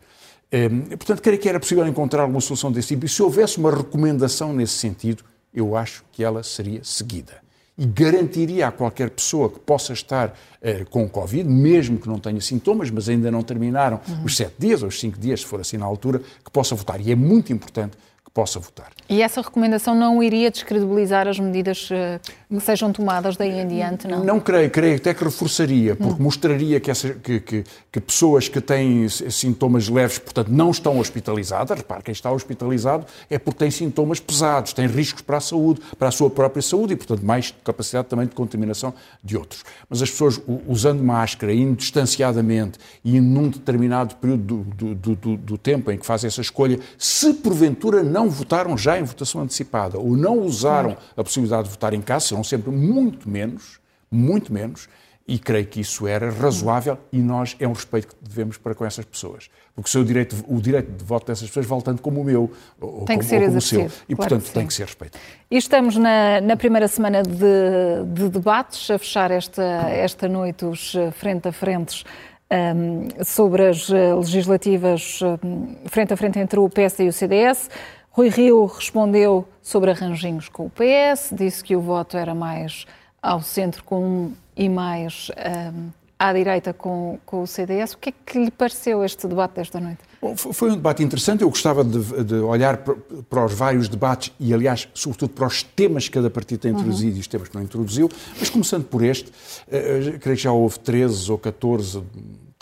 Ehm, 0.51 0.81
portanto, 0.97 1.21
creio 1.21 1.39
que 1.39 1.49
era 1.49 1.59
possível 1.59 1.85
encontrar 1.87 2.25
uma 2.25 2.39
solução 2.39 2.71
desse 2.71 2.89
tipo. 2.89 3.05
E 3.05 3.09
se 3.09 3.23
houvesse 3.23 3.57
uma 3.57 3.71
recomendação 3.75 4.53
nesse 4.53 4.73
sentido, 4.73 5.23
eu 5.53 5.75
acho 5.75 6.03
que 6.11 6.23
ela 6.23 6.43
seria 6.43 6.83
seguida. 6.83 7.41
E 7.77 7.85
garantiria 7.85 8.67
a 8.67 8.71
qualquer 8.71 9.09
pessoa 9.09 9.49
que 9.49 9.59
possa 9.59 9.93
estar 9.93 10.29
uh, 10.29 10.89
com 10.89 11.09
Covid, 11.09 11.49
mesmo 11.49 11.97
que 11.97 12.07
não 12.07 12.19
tenha 12.19 12.39
sintomas, 12.39 12.91
mas 12.91 13.09
ainda 13.09 13.31
não 13.31 13.41
terminaram 13.41 13.99
uhum. 14.07 14.25
os 14.25 14.37
sete 14.37 14.53
dias 14.59 14.83
ou 14.83 14.89
os 14.89 14.99
cinco 14.99 15.17
dias, 15.17 15.39
se 15.39 15.45
for 15.45 15.59
assim 15.59 15.77
na 15.77 15.85
altura, 15.85 16.19
que 16.19 16.51
possa 16.51 16.75
votar. 16.75 17.01
E 17.01 17.11
é 17.11 17.15
muito 17.15 17.51
importante 17.51 17.97
possa 18.33 18.59
votar. 18.59 18.87
E 19.07 19.21
essa 19.21 19.41
recomendação 19.41 19.93
não 19.93 20.23
iria 20.23 20.49
descredibilizar 20.49 21.27
as 21.27 21.39
medidas 21.39 21.87
eh, 21.91 22.19
que 22.49 22.59
sejam 22.61 22.91
tomadas 22.91 23.37
daí 23.37 23.59
em 23.59 23.67
diante, 23.67 24.07
não? 24.07 24.23
Não 24.23 24.39
creio, 24.39 24.71
creio 24.71 24.95
até 24.95 25.13
que 25.13 25.23
reforçaria, 25.23 25.95
porque 25.95 26.19
hum. 26.19 26.23
mostraria 26.23 26.79
que, 26.79 26.89
essa, 26.89 27.09
que, 27.13 27.39
que, 27.39 27.63
que, 27.91 28.01
pessoas 28.01 28.47
que 28.47 28.59
têm 28.59 29.07
sintomas 29.07 29.87
leves, 29.87 30.17
portanto, 30.17 30.47
não 30.47 30.71
estão 30.71 30.97
hospitalizadas, 30.97 31.77
repare, 31.77 32.01
quem 32.01 32.11
está 32.11 32.31
hospitalizado 32.31 33.05
é 33.29 33.37
porque 33.37 33.59
tem 33.59 33.69
sintomas 33.69 34.19
pesados, 34.19 34.73
tem 34.73 34.87
riscos 34.87 35.21
para 35.21 35.37
a 35.37 35.41
saúde, 35.41 35.81
para 35.99 36.07
a 36.07 36.11
sua 36.11 36.29
própria 36.29 36.61
saúde 36.61 36.93
e, 36.93 36.95
portanto, 36.95 37.23
mais 37.23 37.53
capacidade 37.63 38.07
também 38.07 38.25
de 38.25 38.33
contaminação 38.33 38.95
de 39.23 39.37
outros. 39.37 39.63
Mas 39.87 40.01
as 40.01 40.09
pessoas 40.09 40.41
usando 40.67 41.03
máscara, 41.03 41.53
indo 41.53 41.75
distanciadamente 41.75 42.79
e 43.05 43.21
num 43.21 43.49
determinado 43.49 44.15
período 44.15 44.63
do, 44.63 44.95
do, 44.95 45.15
do, 45.15 45.37
do 45.37 45.57
tempo 45.57 45.91
em 45.91 45.97
que 45.99 46.05
fazem 46.05 46.27
essa 46.27 46.41
escolha, 46.41 46.79
se 46.97 47.31
porventura 47.35 48.01
não 48.01 48.22
não 48.23 48.29
votaram 48.29 48.77
já 48.77 48.99
em 48.99 49.03
votação 49.03 49.41
antecipada 49.41 49.99
ou 49.99 50.15
não 50.15 50.39
usaram 50.39 50.91
claro. 50.91 51.05
a 51.17 51.23
possibilidade 51.23 51.63
de 51.63 51.69
votar 51.69 51.93
em 51.93 52.01
casa, 52.01 52.27
serão 52.27 52.43
sempre 52.43 52.71
muito 52.71 53.29
menos, 53.29 53.79
muito 54.09 54.53
menos, 54.53 54.87
e 55.25 55.39
creio 55.39 55.65
que 55.65 55.79
isso 55.79 56.05
era 56.05 56.29
razoável 56.29 56.97
e 57.11 57.19
nós 57.19 57.55
é 57.57 57.65
um 57.65 57.71
respeito 57.71 58.09
que 58.09 58.15
devemos 58.21 58.57
para 58.57 58.75
com 58.75 58.85
essas 58.85 59.05
pessoas. 59.05 59.49
Porque 59.73 59.87
o, 59.87 59.91
seu 59.91 60.03
direito, 60.03 60.35
o 60.47 60.61
direito 60.61 60.91
de 60.91 61.03
voto 61.03 61.27
dessas 61.27 61.47
pessoas 61.47 61.65
vale 61.65 61.81
tanto 61.81 62.01
como 62.01 62.19
o 62.19 62.23
meu 62.25 62.51
ou, 62.79 63.05
tem 63.05 63.17
que 63.17 63.25
ser 63.25 63.41
ou 63.41 63.45
como 63.45 63.57
o 63.57 63.61
seu. 63.61 63.85
E, 64.07 64.15
claro 64.15 64.31
portanto, 64.31 64.53
tem 64.53 64.67
que 64.67 64.73
ser 64.73 64.85
respeitado. 64.85 65.23
E 65.49 65.55
estamos 65.55 65.95
na, 65.95 66.41
na 66.41 66.57
primeira 66.57 66.89
semana 66.89 67.23
de, 67.23 68.03
de, 68.13 68.29
debates, 68.29 68.91
a 68.91 68.99
fechar 68.99 69.31
esta, 69.31 69.63
esta 69.63 70.27
noite 70.27 70.65
os 70.65 70.93
eh, 70.93 71.09
frente 71.11 71.47
a 71.47 71.53
frentes 71.53 72.03
um, 72.51 73.23
sobre 73.23 73.67
as 73.67 73.89
eh, 73.89 74.13
legislativas 74.13 75.19
um, 75.21 75.75
frente 75.85 76.13
a 76.13 76.17
frente 76.17 76.37
entre 76.39 76.59
o 76.59 76.69
PS 76.69 76.99
e 76.99 77.07
o 77.07 77.13
CDS. 77.13 77.69
Rui 78.15 78.29
Rio 78.29 78.67
respondeu 78.67 79.43
sobre 79.59 79.89
arranjinhos 79.89 80.47
com 80.47 80.67
o 80.67 80.69
PS, 80.69 81.29
disse 81.31 81.63
que 81.63 81.75
o 81.75 81.81
voto 81.81 82.15
era 82.15 82.35
mais 82.35 82.85
ao 83.19 83.41
centro 83.41 83.83
com 83.83 84.31
e 84.55 84.69
mais 84.69 85.31
um, 85.73 85.89
à 86.19 86.31
direita 86.31 86.71
com, 86.73 87.17
com 87.25 87.41
o 87.41 87.47
CDS. 87.47 87.93
O 87.93 87.97
que 87.97 88.09
é 88.09 88.13
que 88.23 88.37
lhe 88.37 88.51
pareceu 88.51 89.03
este 89.03 89.27
debate 89.27 89.55
desta 89.55 89.79
noite? 89.79 89.97
Bom, 90.21 90.37
foi 90.37 90.69
um 90.69 90.75
debate 90.75 91.01
interessante. 91.01 91.41
Eu 91.41 91.49
gostava 91.49 91.83
de, 91.83 92.23
de 92.23 92.35
olhar 92.35 92.77
para, 92.77 92.95
para, 93.27 93.45
os 93.45 93.53
vários 93.55 93.89
debates 93.89 94.31
e, 94.39 94.53
aliás, 94.53 94.87
sobretudo 94.93 95.31
para 95.31 95.47
os 95.47 95.63
temas 95.63 96.07
que 96.07 96.13
cada 96.13 96.29
partido 96.29 96.59
tem 96.59 96.71
introduzido 96.71 97.13
uhum. 97.13 97.17
e 97.17 97.19
os 97.19 97.27
temas 97.27 97.49
que 97.49 97.55
não 97.55 97.63
introduziu. 97.63 98.11
Mas 98.37 98.47
começando 98.47 98.83
por 98.83 99.03
este, 99.03 99.31
uh, 99.31 100.19
creio 100.19 100.37
que 100.37 100.43
já 100.43 100.51
houve 100.51 100.77
13 100.77 101.31
ou 101.31 101.39
14 101.39 102.03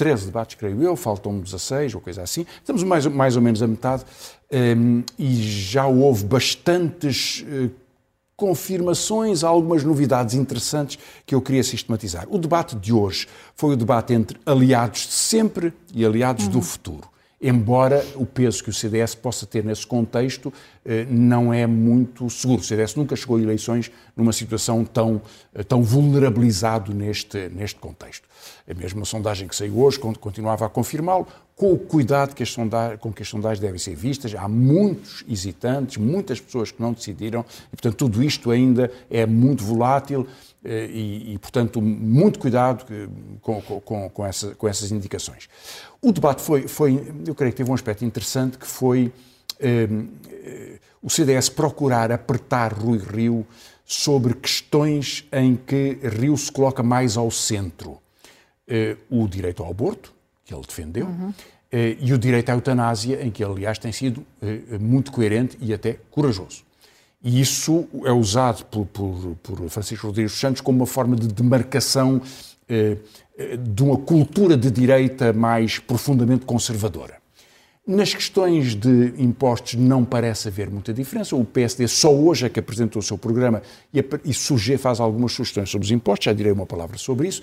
13 0.02 0.26
debates, 0.26 0.56
creio 0.56 0.82
eu, 0.82 0.96
faltam 0.96 1.40
16 1.40 1.94
ou 1.94 2.02
coisa 2.02 2.24
assim. 2.24 2.44
Estamos 2.58 2.82
mais, 2.82 3.06
mais 3.06 3.36
ou 3.36 3.42
menos 3.44 3.62
a 3.62 3.68
metade 3.68 4.04
um, 4.52 5.04
e 5.16 5.36
já 5.44 5.86
houve 5.86 6.26
bastantes 6.26 7.46
uh, 7.48 7.70
confirmações, 8.36 9.44
algumas 9.44 9.84
novidades 9.84 10.34
interessantes 10.34 10.98
que 11.24 11.36
eu 11.36 11.42
queria 11.42 11.64
sistematizar. 11.64 12.26
O 12.32 12.40
debate 12.40 12.76
de 12.76 12.92
hoje 12.92 13.28
foi 13.56 13.76
o 13.76 13.78
debate 13.78 14.12
entre 14.12 14.40
aliados 14.44 15.02
de 15.02 15.14
sempre 15.14 15.72
e 15.94 16.04
aliados 16.04 16.46
uhum. 16.46 16.52
do 16.52 16.62
futuro 16.64 17.11
embora 17.42 18.06
o 18.16 18.26
peso 18.26 18.64
que 18.64 18.70
o 18.70 18.74
CDS 18.74 19.16
possa 19.16 19.46
ter 19.46 19.64
nesse 19.64 19.88
contexto 19.88 20.54
eh, 20.86 21.06
não 21.10 21.52
é 21.52 21.66
muito 21.66 22.30
seguro. 22.30 22.62
O 22.62 22.64
CDS 22.64 22.96
nunca 22.96 23.16
chegou 23.16 23.38
a 23.38 23.42
eleições 23.42 23.92
numa 24.16 24.32
situação 24.32 24.86
tão, 24.86 25.22
eh, 25.56 25.64
tão 25.64 25.82
vulnerabilizado 25.82 26.94
neste, 26.94 27.50
neste 27.50 27.80
contexto. 27.80 28.28
A 28.70 28.74
mesma 28.74 29.06
sondagem 29.06 29.48
que 29.48 29.56
saiu 29.56 29.80
hoje 29.80 30.00
continuava 30.00 30.66
a 30.66 30.70
confirmá-lo, 30.70 31.28
com 31.56 31.74
o 31.74 31.78
cuidado 31.78 32.34
que 32.34 32.44
com 33.00 33.14
que 33.14 33.22
as 33.22 33.30
sondagens 33.30 33.60
devem 33.60 33.78
ser 33.78 33.96
vistas. 33.96 34.34
Há 34.34 34.48
muitos 34.48 35.24
hesitantes, 35.30 35.98
muitas 35.98 36.40
pessoas 36.40 36.72
que 36.72 36.82
não 36.82 36.94
decidiram, 36.94 37.46
e, 37.68 37.76
portanto, 37.76 37.96
tudo 37.96 38.24
isto 38.24 38.50
ainda 38.50 38.92
é 39.10 39.26
muito 39.26 39.64
volátil 39.64 40.28
e, 40.64 41.34
e 41.34 41.38
portanto, 41.40 41.82
muito 41.82 42.40
cuidado 42.40 42.86
com, 43.42 43.62
com, 43.62 44.10
com, 44.10 44.26
essa, 44.26 44.54
com 44.56 44.68
essas 44.68 44.92
indicações. 44.92 45.50
O 46.02 46.12
debate 46.12 46.42
foi, 46.42 46.68
foi, 46.68 47.14
eu 47.26 47.34
creio 47.34 47.52
que 47.52 47.58
teve 47.58 47.72
um 47.72 47.74
aspecto 47.74 48.06
interessante 48.06 48.58
que 48.58 48.68
foi 48.68 49.12
eh, 49.60 49.88
o 51.02 51.10
CDS 51.10 51.50
procurar 51.50 52.12
apertar 52.12 52.74
Rui 52.74 52.98
Rio 52.98 53.46
sobre 53.86 54.34
questões 54.34 55.28
em 55.32 55.56
que 55.56 56.00
Rio 56.04 56.36
se 56.38 56.52
coloca 56.52 56.82
mais 56.82 57.18
ao 57.18 57.30
centro. 57.30 58.00
Eh, 58.68 58.98
o 59.10 59.28
direito 59.28 59.64
ao 59.64 59.70
aborto, 59.70 60.14
que 60.46 60.54
ele 60.54 60.64
defendeu, 60.66 61.06
uhum. 61.06 61.34
e 62.00 62.14
o 62.14 62.18
direito 62.18 62.50
à 62.50 62.54
eutanásia, 62.54 63.24
em 63.24 63.30
que 63.30 63.44
ele, 63.44 63.54
aliás, 63.54 63.78
tem 63.78 63.92
sido 63.92 64.26
eh, 64.42 64.78
muito 64.80 65.12
coerente 65.12 65.58
e 65.62 65.74
até 65.74 65.98
corajoso. 66.10 66.64
E 67.24 67.40
isso 67.40 67.86
é 68.06 68.12
usado 68.12 68.66
por, 68.66 68.86
por, 68.88 69.36
por 69.44 69.70
Francisco 69.70 70.08
Rodrigues 70.08 70.34
Santos 70.34 70.62
como 70.62 70.80
uma 70.80 70.88
forma 70.88 71.16
de 71.16 71.28
demarcação 71.28 72.22
de 73.60 73.84
uma 73.84 73.98
cultura 73.98 74.56
de 74.56 74.72
direita 74.72 75.34
mais 75.34 75.78
profundamente 75.78 76.46
conservadora. 76.46 77.22
Nas 77.86 78.14
questões 78.14 78.76
de 78.76 79.14
impostos 79.18 79.74
não 79.74 80.06
parece 80.06 80.48
haver 80.48 80.70
muita 80.70 80.94
diferença. 80.94 81.36
O 81.36 81.44
PSD 81.44 81.88
só 81.88 82.14
hoje 82.14 82.46
é 82.46 82.50
que 82.50 82.60
apresentou 82.60 83.00
o 83.00 83.04
seu 83.04 83.18
programa 83.18 83.64
e, 83.92 84.06
e 84.24 84.34
suge, 84.34 84.78
faz 84.78 85.00
algumas 85.00 85.32
sugestões 85.32 85.70
sobre 85.70 85.86
os 85.86 85.92
impostos, 85.92 86.26
já 86.26 86.34
direi 86.34 86.52
uma 86.52 86.66
palavra 86.66 86.98
sobre 86.98 87.28
isso. 87.28 87.42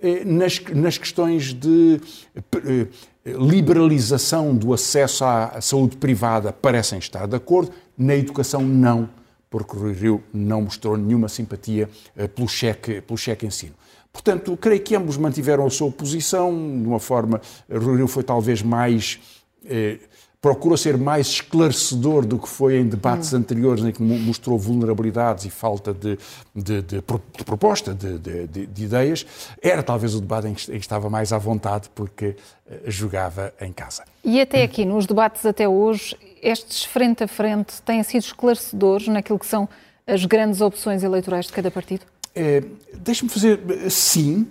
Eh, 0.00 0.24
nas, 0.24 0.60
nas 0.74 0.98
questões 0.98 1.54
de 1.54 2.00
eh, 2.36 2.86
liberalização 3.24 4.54
do 4.54 4.74
acesso 4.74 5.24
à 5.24 5.58
saúde 5.60 5.96
privada 5.96 6.52
parecem 6.52 6.98
estar 6.98 7.26
de 7.26 7.34
acordo, 7.34 7.72
na 7.96 8.14
educação 8.14 8.62
não, 8.62 9.08
porque 9.50 9.76
Rui 9.76 9.92
Rio 9.92 10.22
não 10.32 10.62
mostrou 10.62 10.96
nenhuma 10.96 11.28
simpatia 11.28 11.88
eh, 12.16 12.28
pelo 12.28 12.48
cheque, 12.48 13.00
pelo 13.00 13.16
cheque 13.16 13.46
ensino. 13.46 13.74
Portanto, 14.12 14.56
creio 14.56 14.80
que 14.80 14.94
ambos 14.94 15.16
mantiveram 15.16 15.66
a 15.66 15.70
sua 15.70 15.90
posição 15.90 16.52
de 16.52 16.86
uma 16.86 16.98
forma. 16.98 17.40
Rui 17.70 17.96
Rio 17.96 18.08
foi 18.08 18.22
talvez 18.22 18.62
mais 18.62 19.20
eh, 19.64 19.98
procura 20.40 20.76
ser 20.76 20.96
mais 20.96 21.26
esclarecedor 21.26 22.24
do 22.24 22.38
que 22.38 22.48
foi 22.48 22.78
em 22.78 22.86
debates 22.86 23.32
hum. 23.32 23.38
anteriores, 23.38 23.84
em 23.84 23.90
que 23.90 24.02
mostrou 24.02 24.58
vulnerabilidades 24.58 25.44
e 25.44 25.50
falta 25.50 25.92
de, 25.92 26.18
de, 26.54 26.82
de, 26.82 26.96
de 27.00 27.44
proposta, 27.44 27.92
de, 27.92 28.82
ideias. 28.82 29.26
Era 29.60 29.82
talvez 29.82 30.14
o 30.14 30.20
debate 30.20 30.46
em 30.48 30.54
que 30.54 30.76
estava 30.76 31.10
mais 31.10 31.32
à 31.32 31.38
vontade, 31.38 31.90
porque 31.94 32.36
eh, 32.70 32.80
jogava 32.86 33.52
em 33.60 33.72
casa. 33.72 34.04
E 34.24 34.40
até 34.40 34.62
aqui, 34.62 34.84
nos 34.84 35.06
debates 35.06 35.44
até 35.44 35.68
hoje, 35.68 36.16
estes 36.40 36.84
frente 36.84 37.24
a 37.24 37.28
frente 37.28 37.82
têm 37.82 38.02
sido 38.02 38.22
esclarecedores 38.22 39.08
naquilo 39.08 39.38
que 39.38 39.46
são 39.46 39.68
as 40.06 40.24
grandes 40.24 40.60
opções 40.60 41.02
eleitorais 41.02 41.46
de 41.46 41.52
cada 41.52 41.70
partido? 41.70 42.06
É, 42.34 42.62
Deixe-me 42.94 43.28
fazer 43.28 43.60
sim, 43.90 44.46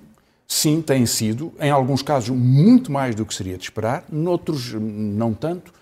Sim, 0.47 0.81
têm 0.81 1.05
sido, 1.05 1.53
em 1.60 1.69
alguns 1.69 2.01
casos, 2.01 2.29
muito 2.29 2.91
mais 2.91 3.13
do 3.13 3.25
que 3.25 3.36
seria 3.36 3.57
de 3.57 3.63
esperar, 3.63 4.05
noutros, 4.10 4.73
não 4.73 5.33
tanto, 5.33 5.73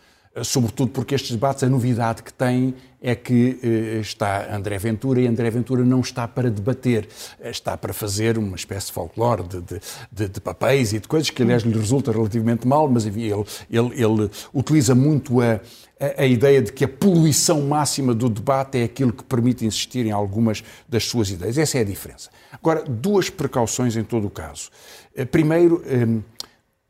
sobretudo 0.44 0.92
porque 0.92 1.16
estes 1.16 1.32
debates, 1.32 1.64
a 1.64 1.70
novidade 1.70 2.22
que 2.22 2.34
têm 2.34 2.74
é 3.02 3.16
que 3.16 3.60
eh, 3.62 4.00
está 4.00 4.54
André 4.54 4.78
Ventura 4.80 5.22
e 5.22 5.28
André 5.28 5.50
Ventura 5.52 5.84
não 5.84 6.00
está 6.00 6.28
para 6.28 6.50
debater, 6.50 7.08
eh, 7.40 7.52
está 7.52 7.78
para 7.78 7.94
fazer 7.94 8.38
uma 8.38 8.56
espécie 8.56 8.88
de 8.88 8.94
folclore 8.94 9.44
de, 9.44 9.62
de, 9.62 9.80
de, 10.12 10.28
de 10.28 10.42
papéis 10.42 10.92
e 10.92 11.00
de 11.00 11.08
coisas 11.08 11.30
que, 11.30 11.44
aliás, 11.44 11.62
lhe 11.64 11.78
resulta 11.78 12.12
relativamente 12.12 12.68
mal, 12.68 12.90
mas 12.90 13.06
enfim, 13.06 13.22
ele, 13.22 13.46
ele, 13.70 14.04
ele 14.04 14.32
utiliza 14.52 14.96
muito 14.96 15.40
a, 15.40 15.62
a, 16.00 16.24
a, 16.24 16.26
ideia 16.26 16.62
de 16.62 16.74
que 16.74 16.84
a 16.84 16.88
poluição 16.88 17.62
máxima 17.62 18.14
do 18.14 18.28
debate 18.28 18.80
é 18.80 18.84
aquilo 18.84 19.14
que 19.14 19.24
permite 19.24 19.66
insistir 19.66 20.06
em 20.06 20.12
algumas 20.12 20.64
das 20.90 21.06
suas 21.06 21.30
ideias. 21.30 21.58
Essa 21.58 21.78
é 21.78 21.82
a 21.82 21.86
diferença. 21.86 22.30
Agora, 22.52 22.84
duas 22.84 23.30
precauções 23.30 23.96
em 23.96 24.04
todo 24.04 24.26
o 24.28 24.32
caso. 24.32 24.72
Eh, 25.16 25.26
primeiro, 25.26 25.84
eh, 25.86 26.08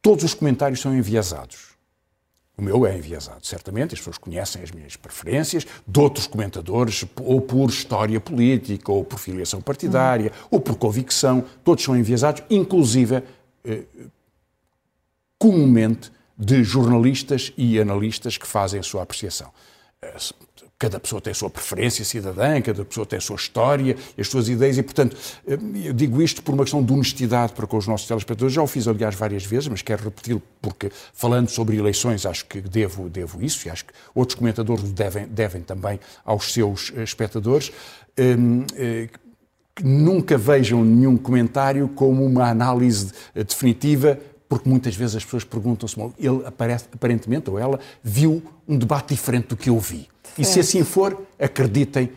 todos 0.02 0.24
os 0.24 0.34
comentários 0.34 0.80
são 0.80 0.96
enviesados. 0.96 1.75
O 2.58 2.62
meu 2.62 2.86
é 2.86 2.98
enviesado, 2.98 3.46
certamente, 3.46 3.94
as 3.94 4.00
pessoas 4.00 4.18
conhecem 4.18 4.64
as 4.64 4.72
minhas 4.72 4.96
preferências, 4.96 5.66
de 5.86 6.00
outros 6.00 6.26
comentadores, 6.26 7.06
ou 7.22 7.42
por 7.42 7.70
história 7.70 8.20
política, 8.20 8.92
ou 8.92 9.04
por 9.04 9.20
filiação 9.20 9.62
partidária, 9.62 10.32
uhum. 10.32 10.48
ou 10.52 10.60
por 10.62 10.76
convicção, 10.76 11.44
todos 11.64 11.84
são 11.84 11.98
enviesados, 11.98 12.44
inclusive, 12.50 13.24
eh, 13.66 13.84
comumente, 15.38 16.12
de 16.38 16.64
jornalistas 16.64 17.54
e 17.58 17.80
analistas 17.80 18.38
que 18.38 18.46
fazem 18.46 18.80
a 18.80 18.84
sua 18.84 19.04
apreciação. 19.04 19.52
Cada 20.78 21.00
pessoa 21.00 21.22
tem 21.22 21.32
a 21.32 21.34
sua 21.34 21.50
preferência 21.50 22.04
cidadã, 22.04 22.62
cada 22.62 22.84
pessoa 22.84 23.06
tem 23.06 23.18
a 23.18 23.22
sua 23.22 23.38
história, 23.38 23.96
as 24.18 24.28
suas 24.28 24.50
ideias, 24.50 24.78
e, 24.78 24.84
portanto, 24.84 25.16
eu 25.48 25.94
digo 25.94 26.22
isto 26.22 26.44
por 26.44 26.54
uma 26.54 26.64
questão 26.64 26.84
de 26.84 26.92
honestidade 26.92 27.54
para 27.54 27.66
com 27.66 27.78
os 27.78 27.88
nossos 27.88 28.06
telespectadores. 28.08 28.54
Já 28.54 28.62
o 28.62 28.68
fiz, 28.68 28.88
aliás, 28.88 29.16
várias 29.16 29.46
vezes, 29.46 29.70
mas 29.70 29.82
quero 29.82 30.04
repeti-lo 30.04 30.42
porque, 30.62 30.92
falando 31.14 31.50
sobre 31.50 31.78
eleições, 31.78 32.26
acho 32.26 32.46
que 32.46 32.60
devo, 32.60 33.10
devo 33.10 33.42
isso, 33.42 33.68
e 33.68 33.72
acho 33.72 33.86
que 33.86 33.94
outros 34.14 34.38
comentadores 34.38 34.92
devem, 34.92 35.28
devem 35.28 35.62
também 35.62 36.00
aos 36.26 36.52
seus 36.52 36.92
eh, 36.96 37.04
espectadores. 37.04 37.72
Hum, 38.20 38.66
eh, 38.76 39.10
nunca 39.82 40.38
vejam 40.38 40.84
nenhum 40.84 41.18
comentário 41.18 41.88
como 41.90 42.26
uma 42.26 42.50
análise 42.50 43.12
definitiva 43.34 44.20
porque 44.48 44.70
muitas 44.70 44.96
vezes 44.96 45.16
as 45.16 45.24
pessoas 45.24 45.44
perguntam-se, 45.44 45.96
ele 46.18 46.46
aparece, 46.46 46.86
aparentemente, 46.94 47.50
ou 47.50 47.58
ela, 47.58 47.80
viu 48.04 48.44
um 48.68 48.78
debate 48.78 49.14
diferente 49.14 49.48
do 49.48 49.58
que 49.58 49.70
eu 49.70 49.80
vi. 49.80 50.08
E 50.38 50.44
se 50.44 50.60
assim 50.60 50.84
for, 50.84 51.20
acreditem, 51.40 52.12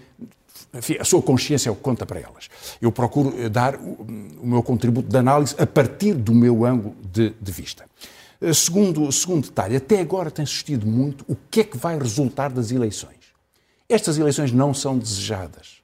enfim, 0.75 0.97
a 0.99 1.05
sua 1.05 1.23
consciência 1.23 1.69
é 1.69 1.73
o 1.73 1.77
que 1.77 1.83
conta 1.83 2.05
para 2.05 2.21
elas. 2.21 2.49
Eu 2.81 2.93
procuro 2.93 3.35
eh, 3.39 3.49
dar 3.49 3.77
o, 3.77 4.07
o 4.43 4.47
meu 4.47 4.63
contributo 4.63 5.09
de 5.09 5.17
análise 5.17 5.55
a 5.59 5.67
partir 5.67 6.15
do 6.15 6.35
meu 6.35 6.65
ângulo 6.65 6.95
de, 7.13 7.31
de 7.41 7.53
vista. 7.53 7.85
Eh, 8.41 8.53
segundo, 8.53 9.11
segundo 9.11 9.45
detalhe, 9.47 9.77
até 9.77 10.01
agora 10.01 10.31
tem 10.31 10.45
sucedido 10.45 10.87
muito 10.87 11.25
o 11.29 11.37
que 11.51 11.61
é 11.61 11.65
que 11.65 11.79
vai 11.79 11.99
resultar 11.99 12.51
das 12.51 12.71
eleições. 12.71 13.17
Estas 13.89 14.19
eleições 14.19 14.53
não 14.53 14.75
são 14.75 14.99
desejadas. 14.99 15.78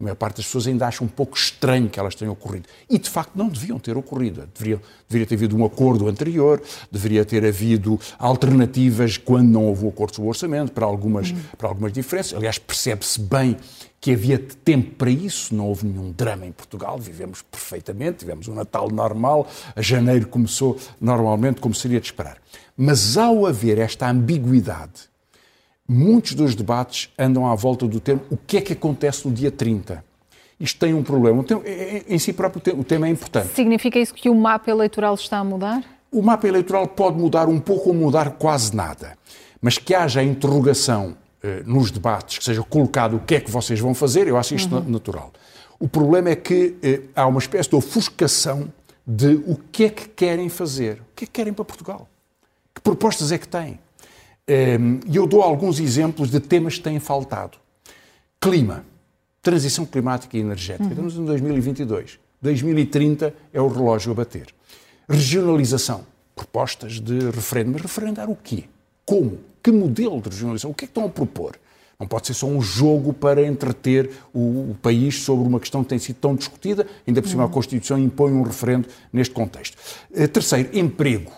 A 0.00 0.02
maior 0.02 0.16
parte 0.16 0.38
das 0.38 0.46
pessoas 0.46 0.66
ainda 0.66 0.86
acha 0.86 1.04
um 1.04 1.08
pouco 1.08 1.36
estranho 1.36 1.90
que 1.90 2.00
elas 2.00 2.14
tenham 2.14 2.32
ocorrido. 2.32 2.66
E, 2.88 2.98
de 2.98 3.10
facto, 3.10 3.32
não 3.34 3.48
deviam 3.48 3.78
ter 3.78 3.98
ocorrido. 3.98 4.48
Deveria, 4.54 4.80
deveria 5.06 5.26
ter 5.26 5.34
havido 5.34 5.54
um 5.54 5.62
acordo 5.62 6.08
anterior, 6.08 6.62
deveria 6.90 7.22
ter 7.22 7.44
havido 7.44 8.00
alternativas 8.18 9.18
quando 9.18 9.50
não 9.50 9.66
houve 9.66 9.84
um 9.84 9.90
acordo 9.90 10.16
sobre 10.16 10.26
o 10.26 10.30
orçamento, 10.30 10.72
para 10.72 10.86
algumas, 10.86 11.32
para 11.58 11.68
algumas 11.68 11.92
diferenças. 11.92 12.32
Aliás, 12.32 12.56
percebe-se 12.56 13.20
bem 13.20 13.58
que 14.00 14.12
havia 14.12 14.38
tempo 14.38 14.94
para 14.94 15.10
isso, 15.10 15.54
não 15.54 15.66
houve 15.66 15.86
nenhum 15.86 16.10
drama 16.12 16.46
em 16.46 16.52
Portugal, 16.52 16.98
vivemos 16.98 17.42
perfeitamente, 17.42 18.20
tivemos 18.20 18.48
um 18.48 18.54
Natal 18.54 18.88
normal, 18.90 19.46
a 19.76 19.82
janeiro 19.82 20.26
começou 20.26 20.78
normalmente 20.98 21.60
como 21.60 21.74
seria 21.74 22.00
de 22.00 22.06
esperar. 22.06 22.38
Mas 22.74 23.18
ao 23.18 23.44
haver 23.44 23.76
esta 23.76 24.08
ambiguidade 24.08 25.09
muitos 25.90 26.34
dos 26.34 26.54
debates 26.54 27.10
andam 27.18 27.44
à 27.46 27.54
volta 27.56 27.86
do 27.88 27.98
tema 27.98 28.20
o 28.30 28.36
que 28.36 28.58
é 28.58 28.60
que 28.60 28.72
acontece 28.72 29.26
no 29.26 29.34
dia 29.34 29.50
30. 29.50 30.04
Isto 30.60 30.78
tem 30.78 30.94
um 30.94 31.02
problema. 31.02 31.44
É, 31.64 31.70
é, 31.70 32.04
em 32.08 32.18
si 32.18 32.32
próprio, 32.32 32.78
o 32.78 32.84
tema 32.84 33.08
é 33.08 33.10
importante. 33.10 33.48
Significa 33.54 33.98
isso 33.98 34.14
que 34.14 34.30
o 34.30 34.34
mapa 34.34 34.70
eleitoral 34.70 35.14
está 35.14 35.38
a 35.38 35.44
mudar? 35.44 35.82
O 36.12 36.22
mapa 36.22 36.46
eleitoral 36.46 36.86
pode 36.86 37.18
mudar 37.18 37.48
um 37.48 37.58
pouco 37.58 37.88
ou 37.88 37.94
mudar 37.94 38.32
quase 38.32 38.74
nada. 38.76 39.18
Mas 39.60 39.78
que 39.78 39.94
haja 39.94 40.22
interrogação 40.22 41.16
eh, 41.42 41.62
nos 41.66 41.90
debates, 41.90 42.38
que 42.38 42.44
seja 42.44 42.62
colocado 42.62 43.16
o 43.16 43.20
que 43.20 43.34
é 43.34 43.40
que 43.40 43.50
vocês 43.50 43.80
vão 43.80 43.92
fazer, 43.94 44.28
eu 44.28 44.36
acho 44.36 44.54
isto 44.54 44.76
uhum. 44.76 44.88
natural. 44.88 45.32
O 45.78 45.88
problema 45.88 46.28
é 46.28 46.36
que 46.36 46.76
eh, 46.82 47.00
há 47.16 47.26
uma 47.26 47.40
espécie 47.40 47.68
de 47.68 47.74
ofuscação 47.74 48.72
de 49.06 49.42
o 49.46 49.58
que 49.72 49.84
é 49.84 49.88
que 49.88 50.08
querem 50.08 50.48
fazer. 50.48 51.00
O 51.00 51.16
que 51.16 51.24
é 51.24 51.26
que 51.26 51.32
querem 51.32 51.52
para 51.52 51.64
Portugal? 51.64 52.08
Que 52.74 52.80
propostas 52.80 53.32
é 53.32 53.38
que 53.38 53.48
têm? 53.48 53.78
Ehm, 54.50 54.98
e 55.06 55.14
eu 55.14 55.28
dou 55.28 55.42
alguns 55.42 55.78
exemplos 55.78 56.28
de 56.28 56.40
temas 56.40 56.74
que 56.74 56.82
têm 56.82 56.98
faltado. 56.98 57.56
Clima, 58.40 58.84
transição 59.40 59.86
climática 59.86 60.36
e 60.36 60.40
energética. 60.40 60.82
Uhum. 60.82 60.90
Estamos 60.90 61.14
em 61.14 61.24
2022. 61.24 62.18
2030 62.42 63.32
é 63.52 63.60
o 63.60 63.68
relógio 63.68 64.10
a 64.10 64.14
bater. 64.16 64.48
Regionalização, 65.08 66.04
propostas 66.34 66.98
de 66.98 67.30
referendo. 67.30 67.70
Mas 67.74 67.82
referendar 67.82 68.28
o 68.28 68.34
quê? 68.34 68.64
Como? 69.06 69.38
Que 69.62 69.70
modelo 69.70 70.20
de 70.20 70.30
regionalização? 70.30 70.72
O 70.72 70.74
que 70.74 70.84
é 70.84 70.88
que 70.88 70.90
estão 70.90 71.04
a 71.04 71.08
propor? 71.08 71.56
Não 71.96 72.08
pode 72.08 72.26
ser 72.26 72.34
só 72.34 72.46
um 72.46 72.60
jogo 72.60 73.12
para 73.12 73.46
entreter 73.46 74.10
o, 74.34 74.70
o, 74.70 74.76
país 74.82 75.22
sobre 75.22 75.46
uma 75.46 75.60
questão 75.60 75.84
que 75.84 75.90
tem 75.90 75.98
sido 75.98 76.16
tão 76.16 76.34
discutida, 76.34 76.88
ainda 77.06 77.22
por 77.22 77.28
cima 77.28 77.44
uhum. 77.44 77.50
a 77.50 77.52
Constituição 77.52 77.98
impõe 77.98 78.32
um 78.32 78.42
referendo 78.42 78.88
neste 79.12 79.32
contexto. 79.32 79.76
Uh, 80.10 80.26
terceiro, 80.26 80.76
emprego. 80.76 81.30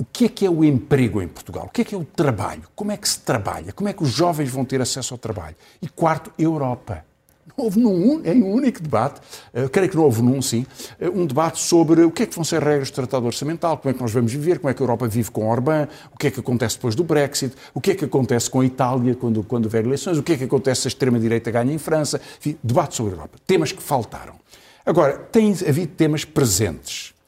O 0.00 0.04
que 0.10 0.24
é 0.24 0.28
que 0.30 0.46
é 0.46 0.50
o 0.50 0.64
emprego 0.64 1.20
em 1.20 1.28
Portugal? 1.28 1.66
O 1.66 1.68
que 1.68 1.82
é 1.82 1.84
que 1.84 1.94
é 1.94 1.98
o 1.98 2.04
trabalho? 2.04 2.62
Como 2.74 2.90
é 2.90 2.96
que 2.96 3.06
se 3.06 3.20
trabalha? 3.20 3.70
Como 3.70 3.86
é 3.86 3.92
que 3.92 4.02
os 4.02 4.08
jovens 4.08 4.48
vão 4.48 4.64
ter 4.64 4.80
acesso 4.80 5.12
ao 5.12 5.18
trabalho? 5.18 5.54
E 5.82 5.90
quarto, 5.90 6.32
Europa. 6.38 7.04
Não 7.46 7.66
houve 7.66 7.78
num, 7.78 8.24
em 8.24 8.42
um 8.42 8.50
único 8.50 8.82
debate, 8.82 9.20
uh, 9.52 9.68
creio 9.68 9.90
que 9.90 9.96
não 9.96 10.04
houve 10.04 10.22
num, 10.22 10.40
sim, 10.40 10.64
uh, 11.02 11.20
um 11.20 11.26
debate 11.26 11.58
sobre 11.58 12.02
o 12.02 12.10
que 12.10 12.22
é 12.22 12.26
que 12.26 12.34
vão 12.34 12.44
ser 12.44 12.62
regras 12.62 12.90
do 12.90 12.94
Tratado 12.94 13.26
Orçamental, 13.26 13.76
como 13.76 13.90
é 13.90 13.92
que 13.92 14.00
nós 14.00 14.10
vamos 14.10 14.32
viver, 14.32 14.58
como 14.58 14.70
é 14.70 14.74
que 14.74 14.82
a 14.82 14.84
Europa 14.84 15.06
vive 15.06 15.30
com 15.30 15.46
Orbán, 15.46 15.86
o 16.14 16.16
que 16.16 16.28
é 16.28 16.30
que 16.30 16.40
acontece 16.40 16.76
depois 16.76 16.94
do 16.94 17.04
Brexit, 17.04 17.54
o 17.74 17.80
que 17.80 17.90
é 17.90 17.94
que 17.94 18.06
acontece 18.06 18.48
com 18.48 18.60
a 18.60 18.64
Itália 18.64 19.14
quando, 19.14 19.42
quando 19.42 19.66
houver 19.66 19.84
eleições, 19.84 20.16
o 20.16 20.22
que 20.22 20.32
é 20.32 20.36
que 20.38 20.44
acontece 20.44 20.82
se 20.82 20.86
a 20.86 20.90
extrema-direita 20.90 21.50
ganha 21.50 21.74
em 21.74 21.78
França. 21.78 22.18
Enfim, 22.38 22.56
debate 22.64 22.94
sobre 22.94 23.12
a 23.12 23.16
Europa. 23.16 23.38
Temas 23.46 23.70
que 23.70 23.82
faltaram. 23.82 24.36
Agora, 24.86 25.18
tem 25.18 25.52
havido 25.68 25.92
temas 25.92 26.24
presentes 26.24 27.12
eh, 27.12 27.19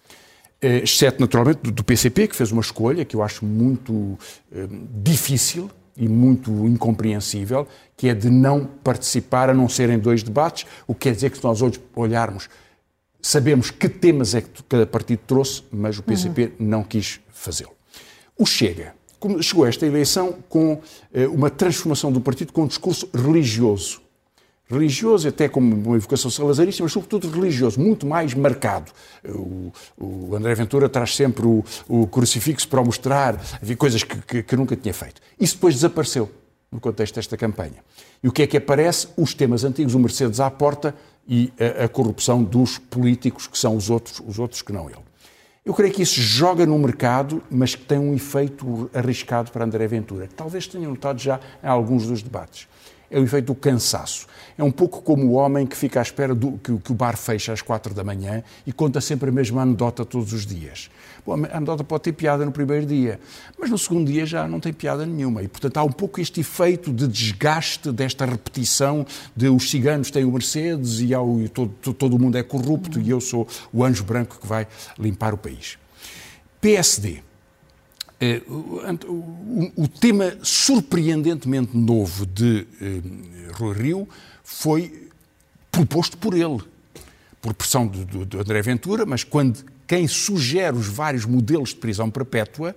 exceto 0.62 1.20
naturalmente 1.20 1.70
do 1.70 1.84
PCP, 1.84 2.28
que 2.28 2.36
fez 2.36 2.52
uma 2.52 2.60
escolha 2.60 3.04
que 3.04 3.16
eu 3.16 3.22
acho 3.22 3.44
muito 3.44 4.18
eh, 4.52 4.66
difícil, 5.02 5.70
e 5.96 6.08
muito 6.08 6.50
incompreensível, 6.66 7.66
que 7.96 8.08
é 8.08 8.14
de 8.14 8.30
não 8.30 8.64
participar, 8.64 9.50
a 9.50 9.54
não 9.54 9.68
ser 9.68 9.90
em 9.90 9.98
dois 9.98 10.22
debates, 10.22 10.66
o 10.86 10.94
que 10.94 11.00
quer 11.00 11.14
dizer 11.14 11.30
que 11.30 11.36
se 11.36 11.44
nós 11.44 11.60
hoje 11.60 11.80
olharmos, 11.94 12.48
sabemos 13.20 13.70
que 13.70 13.88
temas 13.88 14.34
é 14.34 14.40
que 14.40 14.62
cada 14.64 14.86
partido 14.86 15.20
trouxe, 15.26 15.62
mas 15.70 15.98
o 15.98 16.02
PCP 16.02 16.44
uhum. 16.44 16.66
não 16.66 16.82
quis 16.82 17.20
fazê-lo. 17.30 17.72
O 18.38 18.46
Chega 18.46 18.94
chegou 19.40 19.64
a 19.64 19.68
esta 19.68 19.86
eleição 19.86 20.34
com 20.48 20.80
eh, 21.14 21.28
uma 21.28 21.48
transformação 21.48 22.10
do 22.10 22.20
partido 22.20 22.52
com 22.52 22.62
um 22.64 22.66
discurso 22.66 23.08
religioso. 23.14 24.00
Religioso, 24.72 25.28
até 25.28 25.50
como 25.50 25.76
uma 25.76 25.96
evocação 25.96 26.30
salazarista, 26.30 26.82
mas 26.82 26.92
sobretudo 26.92 27.28
religioso, 27.28 27.78
muito 27.78 28.06
mais 28.06 28.32
marcado. 28.32 28.90
O, 29.28 29.70
o 30.00 30.34
André 30.34 30.54
Ventura 30.54 30.88
traz 30.88 31.14
sempre 31.14 31.44
o, 31.46 31.62
o, 31.86 32.06
crucifixo 32.06 32.66
para 32.66 32.82
mostrar, 32.82 33.38
havia 33.60 33.76
coisas 33.76 34.02
que, 34.02 34.16
que, 34.22 34.42
que 34.42 34.56
nunca 34.56 34.74
tinha 34.74 34.94
feito. 34.94 35.20
Isso 35.38 35.56
depois 35.56 35.74
desapareceu 35.74 36.30
no 36.70 36.80
contexto 36.80 37.16
desta 37.16 37.36
campanha. 37.36 37.84
E 38.22 38.28
o 38.28 38.32
que 38.32 38.44
é 38.44 38.46
que 38.46 38.56
aparece? 38.56 39.08
Os 39.14 39.34
temas 39.34 39.62
antigos, 39.62 39.94
o 39.94 39.98
Mercedes 39.98 40.40
à 40.40 40.50
porta 40.50 40.94
e 41.28 41.52
a, 41.60 41.84
a 41.84 41.88
corrupção 41.88 42.42
dos 42.42 42.78
políticos, 42.78 43.46
que 43.46 43.58
são 43.58 43.76
os 43.76 43.90
outros, 43.90 44.22
os 44.26 44.38
outros 44.38 44.62
que 44.62 44.72
não 44.72 44.88
ele. 44.88 45.12
Eu 45.66 45.74
creio 45.74 45.92
que 45.92 46.02
isso 46.02 46.18
joga 46.18 46.64
no 46.64 46.78
mercado, 46.78 47.42
mas 47.50 47.74
que 47.74 47.84
tem 47.84 47.98
um 47.98 48.14
efeito 48.14 48.90
arriscado 48.94 49.50
para 49.52 49.66
André 49.66 49.86
Ventura, 49.86 50.28
talvez 50.34 50.66
tenha 50.66 50.88
notado 50.88 51.20
já 51.20 51.38
em 51.62 51.68
alguns 51.68 52.06
dos 52.06 52.22
debates. 52.22 52.66
É 53.12 53.20
o 53.20 53.22
efeito 53.22 53.46
do 53.46 53.54
cansaço. 53.54 54.26
É 54.56 54.64
um 54.64 54.70
pouco 54.70 55.02
como 55.02 55.26
o 55.26 55.32
homem 55.32 55.66
que 55.66 55.76
fica 55.76 56.00
à 56.00 56.02
espera 56.02 56.34
do, 56.34 56.52
que, 56.52 56.76
que 56.78 56.92
o 56.92 56.94
bar 56.94 57.16
fecha 57.16 57.52
às 57.52 57.60
quatro 57.60 57.92
da 57.92 58.02
manhã 58.02 58.42
e 58.66 58.72
conta 58.72 59.02
sempre 59.02 59.28
a 59.28 59.32
mesma 59.32 59.62
anedota 59.62 60.02
todos 60.04 60.32
os 60.32 60.46
dias. 60.46 60.90
Bom, 61.24 61.44
a 61.44 61.56
anedota 61.56 61.84
pode 61.84 62.04
ter 62.04 62.12
piada 62.12 62.44
no 62.44 62.50
primeiro 62.50 62.86
dia, 62.86 63.20
mas 63.58 63.70
no 63.70 63.76
segundo 63.76 64.10
dia 64.10 64.24
já 64.24 64.48
não 64.48 64.58
tem 64.58 64.72
piada 64.72 65.04
nenhuma. 65.04 65.42
E, 65.42 65.48
portanto, 65.48 65.76
há 65.76 65.84
um 65.84 65.92
pouco 65.92 66.20
este 66.20 66.40
efeito 66.40 66.92
de 66.92 67.06
desgaste 67.06 67.92
desta 67.92 68.24
repetição 68.24 69.06
de 69.36 69.48
os 69.48 69.70
ciganos 69.70 70.10
têm 70.10 70.24
o 70.24 70.32
Mercedes 70.32 71.00
e, 71.00 71.12
ao, 71.12 71.38
e 71.40 71.48
todo, 71.48 71.72
todo, 71.92 72.16
o 72.16 72.18
mundo 72.18 72.36
é 72.36 72.42
corrupto 72.42 72.98
e 72.98 73.10
eu 73.10 73.20
sou 73.20 73.46
o 73.72 73.84
anjo 73.84 74.04
branco 74.04 74.38
que 74.40 74.46
vai 74.46 74.66
limpar 74.98 75.34
o 75.34 75.38
país. 75.38 75.78
PSD. 76.60 77.31
Eh, 78.24 78.40
o, 79.76 79.88
tema 79.88 80.38
surpreendentemente 80.44 81.76
novo 81.76 82.24
de 82.24 82.64
eh, 82.80 83.00
Rui 83.54 83.74
Rio 83.74 84.08
foi 84.44 85.08
proposto 85.72 86.16
por 86.16 86.32
ele, 86.32 86.60
por 87.40 87.52
pressão 87.52 87.88
de 87.88 88.38
André 88.38 88.62
Ventura, 88.62 89.04
mas 89.04 89.24
quando 89.24 89.64
quem 89.88 90.06
sugere 90.06 90.76
os 90.76 90.86
vários 90.86 91.24
modelos 91.24 91.70
de 91.70 91.76
prisão 91.76 92.08
perpétua 92.08 92.76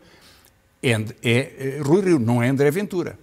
é, 0.81 0.93
é, 1.21 1.77
é 1.77 1.79
Rui 1.79 2.01
Rio, 2.01 2.17
não 2.17 2.41
é 2.41 2.49
André 2.49 2.71
Ventura. 2.71 3.15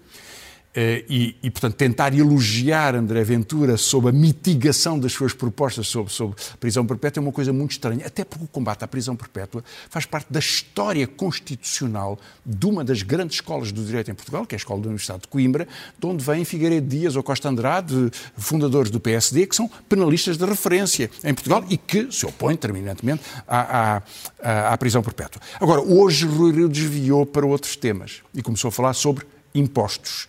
Eh, 0.75 1.05
e, 1.07 1.37
e, 1.43 1.51
portanto, 1.51 1.75
tentar 1.75 2.15
elogiar 2.15 2.95
André 2.95 3.23
Ventura 3.25 3.77
sobre 3.77 4.09
a 4.09 4.13
mitigação 4.13 4.99
das 4.99 5.13
suas 5.13 5.35
propostas 5.35 5.87
sobre, 5.87 6.11
sobre 6.11 6.35
prisão 6.59 6.87
perpétua 6.87 7.21
é 7.21 7.23
uma 7.23 7.33
coisa 7.33 7.53
muito 7.53 7.73
estranha, 7.73 8.07
até 8.07 8.25
porque 8.25 8.45
o 8.47 8.49
combate 8.49 8.83
à 8.83 8.89
prisão 8.89 9.15
perpétua 9.15 9.63
faz 9.91 10.07
parte 10.07 10.33
da 10.33 10.39
história 10.39 11.07
constitucional 11.07 12.19
de 12.45 12.65
uma 12.65 12.83
das 12.83 13.03
grandes 13.03 13.37
escolas 13.37 13.71
do 13.71 13.85
direito 13.85 14.11
em 14.11 14.15
Portugal, 14.15 14.47
que 14.47 14.55
é 14.55 14.57
a 14.57 14.61
Escola 14.61 14.81
da 14.81 14.87
Universidade 14.87 15.23
de 15.23 15.29
Coimbra, 15.29 15.69
de 15.99 16.07
onde 16.07 16.25
vêm 16.25 16.43
Figueiredo 16.43 16.87
Dias 16.87 17.17
ou 17.17 17.23
Costa 17.23 17.51
Andrade, 17.51 18.11
fundadores 18.39 18.91
do 18.91 18.99
PSD, 18.99 19.47
que 19.47 19.55
são 19.55 19.71
penalistas 19.91 20.39
de 20.39 20.45
referência 20.47 21.11
em 21.23 21.35
Portugal 21.35 21.65
e 21.69 21.77
que 21.77 22.11
se 22.11 22.25
opõem 22.25 22.57
terminantemente 22.57 23.23
à, 23.47 24.01
à, 24.43 24.73
à 24.73 24.79
prisão 24.79 25.03
perpétua. 25.03 25.43
Agora, 25.61 25.83
hoje 25.83 26.25
Rui 26.25 26.51
Rio 26.51 26.69
desviou 26.69 27.27
para 27.27 27.45
outros 27.45 27.77
temas 27.77 28.23
e 28.35 28.41
começou 28.41 28.69
a 28.69 28.73
falar 28.73 28.95
sobre 28.95 29.27
impostos. 29.55 30.27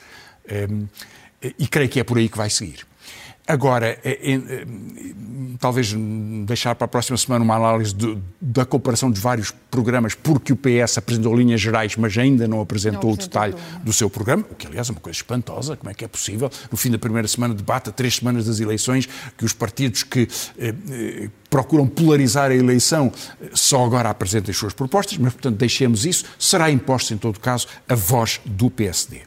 Ehm, 0.48 0.86
e 1.60 1.68
creio 1.68 1.90
que 1.90 2.00
é 2.00 2.04
por 2.04 2.18
aí 2.18 2.30
que 2.30 2.38
vai 2.38 2.50
seguir. 2.50 2.86
Agora, 3.46 4.00
é, 4.06 4.34
é, 4.34 4.66
talvez 5.60 5.94
deixar 6.46 6.76
para 6.76 6.86
a 6.86 6.88
próxima 6.88 7.18
semana 7.18 7.44
uma 7.44 7.58
análise 7.58 7.94
de, 7.94 8.18
da 8.40 8.66
comparação 8.66 9.12
dos 9.12 9.20
vários 9.20 9.52
programas, 9.70 10.16
porque 10.16 10.54
o 10.54 10.56
PS 10.56 10.98
apresentou 10.98 11.36
linhas 11.36 11.60
gerais, 11.60 11.98
mas 11.98 12.18
ainda 12.18 12.48
não 12.48 12.62
apresentou 12.62 13.10
não 13.10 13.16
o 13.16 13.18
detalhe 13.18 13.54
do 13.84 13.92
seu 13.92 14.10
programa, 14.10 14.46
o 14.50 14.56
que, 14.56 14.66
aliás, 14.66 14.88
é 14.88 14.94
uma 14.94 15.02
coisa 15.02 15.18
espantosa. 15.18 15.76
Como 15.76 15.90
é 15.90 15.94
que 15.94 16.06
é 16.06 16.08
possível, 16.08 16.50
no 16.72 16.78
fim 16.78 16.90
da 16.90 16.98
primeira 16.98 17.28
semana 17.28 17.54
de 17.54 17.58
debate, 17.58 17.90
a 17.90 17.92
três 17.92 18.16
semanas 18.16 18.46
das 18.46 18.62
eleições, 18.62 19.10
que 19.38 19.44
os 19.44 19.52
partidos 19.52 20.04
que 20.04 20.26
eh, 20.58 20.74
eh, 20.90 21.30
procuram 21.50 21.86
polarizar 21.86 22.50
a 22.50 22.56
eleição 22.56 23.12
eh, 23.42 23.50
só 23.54 23.84
agora 23.84 24.10
apresentem 24.10 24.52
as 24.52 24.58
suas 24.58 24.74
propostas, 24.74 25.18
mas, 25.18 25.34
portanto, 25.34 25.58
deixemos 25.58 26.06
isso. 26.06 26.24
Será 26.40 26.72
imposto, 26.72 27.14
em 27.14 27.18
todo 27.18 27.42
caso, 27.42 27.68
a 27.90 27.96
voz 27.96 28.40
do 28.46 28.72
PSD. 28.72 29.22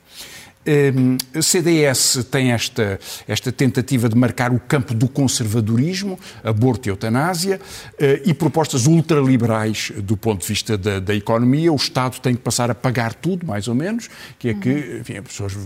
Ehm, 0.66 1.16
a 1.32 1.40
CDS 1.40 2.26
tem 2.28 2.50
esta, 2.50 2.98
esta 3.28 3.52
tentativa 3.52 4.08
de 4.08 4.16
marcar 4.16 4.52
o 4.52 4.58
campo 4.58 4.92
do 4.92 5.08
conservadorismo, 5.08 6.18
aborto 6.42 6.88
e 6.88 6.90
eutanásia, 6.90 7.60
eh, 7.98 8.22
e 8.24 8.34
propostas 8.34 8.86
ultraliberais 8.86 9.92
do 9.98 10.16
ponto 10.16 10.40
de 10.40 10.48
vista 10.48 10.76
da, 10.76 10.98
da, 10.98 11.14
economia. 11.14 11.72
O 11.72 11.76
Estado 11.76 12.18
tem 12.20 12.34
que 12.34 12.42
passar 12.42 12.68
a 12.68 12.74
pagar 12.74 13.14
tudo, 13.14 13.46
mais 13.46 13.68
ou 13.68 13.76
menos, 13.76 14.10
que 14.40 14.48
é 14.48 14.54
que 14.54 14.98
enfim, 15.00 15.18
as 15.18 15.24
pessoas 15.24 15.56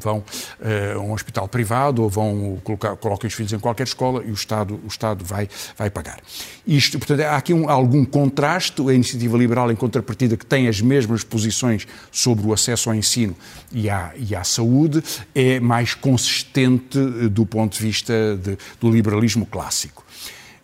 vão 0.00 0.22
eh, 0.60 0.92
a 0.94 1.00
um 1.00 1.12
hospital 1.12 1.48
privado 1.48 2.02
ou 2.02 2.08
vão 2.08 2.60
colocar, 2.62 2.94
colocam 2.96 3.26
os 3.26 3.34
filhos 3.34 3.52
em 3.52 3.58
qualquer 3.58 3.84
escola 3.84 4.22
e 4.24 4.30
o 4.30 4.34
Estado, 4.34 4.78
o 4.84 4.86
Estado 4.86 5.24
vai, 5.24 5.48
vai 5.76 5.90
pagar. 5.90 6.20
Isto, 6.64 6.98
portanto, 6.98 7.20
há 7.20 7.36
aqui 7.36 7.52
um, 7.52 7.68
algum 7.68 8.04
contraste. 8.04 8.80
A 8.88 8.92
iniciativa 8.92 9.36
liberal, 9.36 9.72
em 9.72 9.76
contrapartida, 9.76 10.36
que 10.36 10.46
tem 10.46 10.68
as 10.68 10.80
mesmas 10.80 11.24
posições 11.24 11.86
sobre 12.12 12.46
o 12.46 12.52
acesso 12.52 12.88
ao 12.88 12.94
ensino 12.94 13.34
e 13.72 13.90
à 13.90 14.03
e 14.16 14.34
à 14.34 14.44
saúde 14.44 15.02
é 15.34 15.60
mais 15.60 15.94
consistente 15.94 16.98
eh, 16.98 17.28
do 17.28 17.46
ponto 17.46 17.76
de 17.76 17.82
vista 17.82 18.36
de, 18.36 18.58
do 18.80 18.90
liberalismo 18.90 19.46
clássico. 19.46 20.04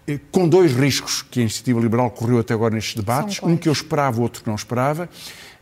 Eh, 0.07 0.19
com 0.31 0.49
dois 0.49 0.73
riscos 0.73 1.23
que 1.23 1.41
a 1.41 1.43
iniciativa 1.43 1.81
liberal 1.81 2.11
correu 2.11 2.39
até 2.39 2.55
agora 2.55 2.75
nestes 2.75 2.95
debates, 2.95 3.43
um 3.43 3.57
que 3.57 3.69
eu 3.69 3.73
esperava, 3.73 4.21
outro 4.21 4.43
que 4.43 4.49
não 4.49 4.57
esperava. 4.57 5.09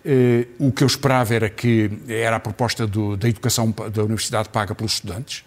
Uh, 0.05 0.69
o 0.69 0.73
que 0.73 0.85
eu 0.85 0.87
esperava 0.87 1.35
era 1.35 1.51
que 1.51 1.91
era 2.09 2.37
a 2.37 2.41
proposta 2.41 2.87
do, 2.87 3.17
da 3.17 3.29
educação 3.29 3.75
da 3.93 4.05
universidade 4.05 4.49
paga 4.49 4.73
pelos 4.73 4.93
estudantes, 4.93 5.45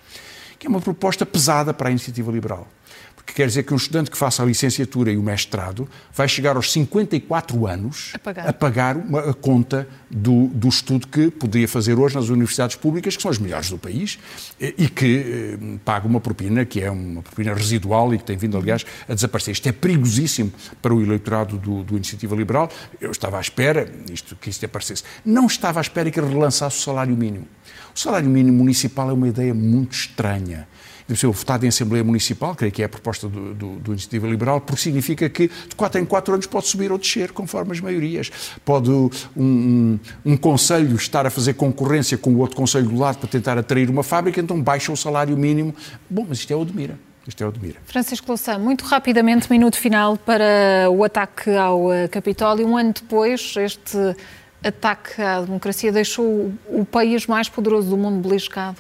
que 0.60 0.68
é 0.68 0.70
uma 0.70 0.82
proposta 0.82 1.26
pesada 1.26 1.74
para 1.74 1.88
a 1.88 1.92
iniciativa 1.92 2.30
liberal 2.32 2.68
que 3.26 3.34
quer 3.34 3.48
dizer 3.48 3.64
que 3.64 3.74
um 3.74 3.78
estudante 3.78 4.12
que 4.12 4.18
faça 4.18 4.44
a 4.44 4.46
licenciatura 4.46 5.12
e 5.12 5.18
o 5.18 5.24
mestrado 5.24 5.88
vai 6.14 6.28
chegar 6.28 6.56
aos 6.56 6.72
54 6.72 7.68
anos 7.68 8.12
a 8.14 8.20
pagar, 8.20 8.48
a 8.48 8.54
pagar 8.54 8.98
uma, 8.98 9.30
a 9.32 9.34
conta 9.34 9.88
do, 10.10 10.48
do 10.48 10.68
estudo 10.68 11.08
que 11.08 11.30
poderia 11.32 11.68
fazer 11.68 11.98
hoje 11.98 12.16
nas 12.16 12.30
universidades 12.30 12.76
públicas, 12.76 13.16
que 13.16 13.22
são 13.22 13.32
as 13.32 13.38
melhores 13.38 13.70
do 13.70 13.78
país, 13.78 14.20
e 14.60 14.90
que 14.90 15.18
eh, 15.18 15.78
paga 15.86 16.08
uma 16.08 16.20
propina 16.20 16.66
que 16.66 16.82
é 16.82 16.92
uma 16.92 17.22
propina 17.22 17.54
residual 17.54 18.14
e 18.14 18.18
que 18.18 18.24
tem 18.24 18.38
vindo, 18.38 18.58
aliás, 18.58 18.86
a 19.08 19.14
desaparecer. 19.14 19.54
Isto 19.54 19.70
é 19.70 19.72
perigosíssimo 19.72 20.52
para 20.82 20.94
o 20.94 21.02
eleitorado 21.02 21.58
do, 21.58 21.84
do 21.84 21.96
Iniciativa 21.96 22.36
Liberal. 22.36 22.70
Eu 23.00 23.12
estava 23.12 23.38
à 23.38 23.42
espera 23.42 23.90
isto, 24.12 24.36
que 24.36 24.50
isto 24.50 24.66
aparecesse. 24.66 25.04
Não 25.26 25.46
estava 25.46 25.80
à 25.80 25.82
espera 25.82 26.10
que 26.12 26.20
ele 26.20 26.30
relançasse 26.30 26.78
o 26.78 26.82
salário 26.82 27.16
mínimo. 27.16 27.48
O 27.96 28.00
salário 28.00 28.30
mínimo 28.30 28.58
municipal 28.58 29.10
é 29.10 29.14
uma 29.14 29.28
ideia 29.28 29.54
muito 29.54 29.94
estranha 29.94 30.68
deve 31.08 31.20
ser 31.20 31.28
votado 31.28 31.66
em 31.66 31.70
Assembleia 31.70 32.04
Municipal, 32.04 32.56
creio 32.56 32.72
que 32.72 32.82
é 32.82 32.86
a 32.86 32.90
proposta 32.90 33.28
do, 33.28 33.54
do, 33.54 33.76
do, 33.78 33.92
Iniciativa 33.92 34.28
Liberal, 34.28 34.62
porque 34.62 34.82
significa 34.82 35.30
que 35.30 35.48
de 35.48 35.76
4 35.76 36.02
em 36.02 36.06
4 36.06 36.34
anos 36.34 36.48
pode 36.48 36.68
subir 36.68 36.92
ou 36.92 36.98
descer, 36.98 37.32
conforme 37.32 37.72
as 37.72 37.80
maiorias. 37.80 38.32
Pode 38.64 38.90
um, 38.90 39.10
um, 39.36 40.00
um 40.26 40.38
Conselho 40.38 40.96
estar 40.96 41.26
a 41.26 41.30
fazer 41.30 41.54
concorrência 41.54 42.18
com 42.18 42.32
o 42.32 42.40
outro 42.40 42.56
Conselho 42.56 42.88
do 42.88 42.98
lado 42.98 43.18
para 43.18 43.30
tentar 43.30 43.58
atrair 43.58 43.90
uma 43.90 44.04
fábrica, 44.04 44.40
então 44.40 44.62
baixa 44.62 44.92
o 44.92 44.98
salário 44.98 45.38
mínimo. 45.38 45.76
Bom, 46.10 46.26
mas 46.28 46.40
isto 46.40 46.52
é 46.52 46.56
o 46.56 46.66
de 46.66 46.76
mira. 46.76 46.98
Isto 47.28 47.44
é 47.44 47.48
o 47.48 47.52
de 47.52 47.60
mira. 47.60 47.80
Francisco 47.86 48.28
Louçã, 48.28 48.58
muito 48.58 48.84
rapidamente, 48.84 49.50
minuto 49.50 49.78
final 49.78 50.18
para 50.18 50.90
o 50.90 51.04
ataque 51.04 51.52
ao 51.52 51.94
eh, 51.94 52.08
Capitólio. 52.08 52.68
Um 52.68 52.76
ano 52.76 52.94
depois, 52.94 53.54
este 53.58 53.98
ataque 54.64 55.22
à 55.22 55.42
democracia 55.42 55.92
deixou 55.92 56.52
o 56.68 56.86
país 56.86 57.28
mais 57.28 57.48
poderoso 57.48 57.90
do 57.90 57.98
mundo 57.98 58.28
beliscado 58.28 58.78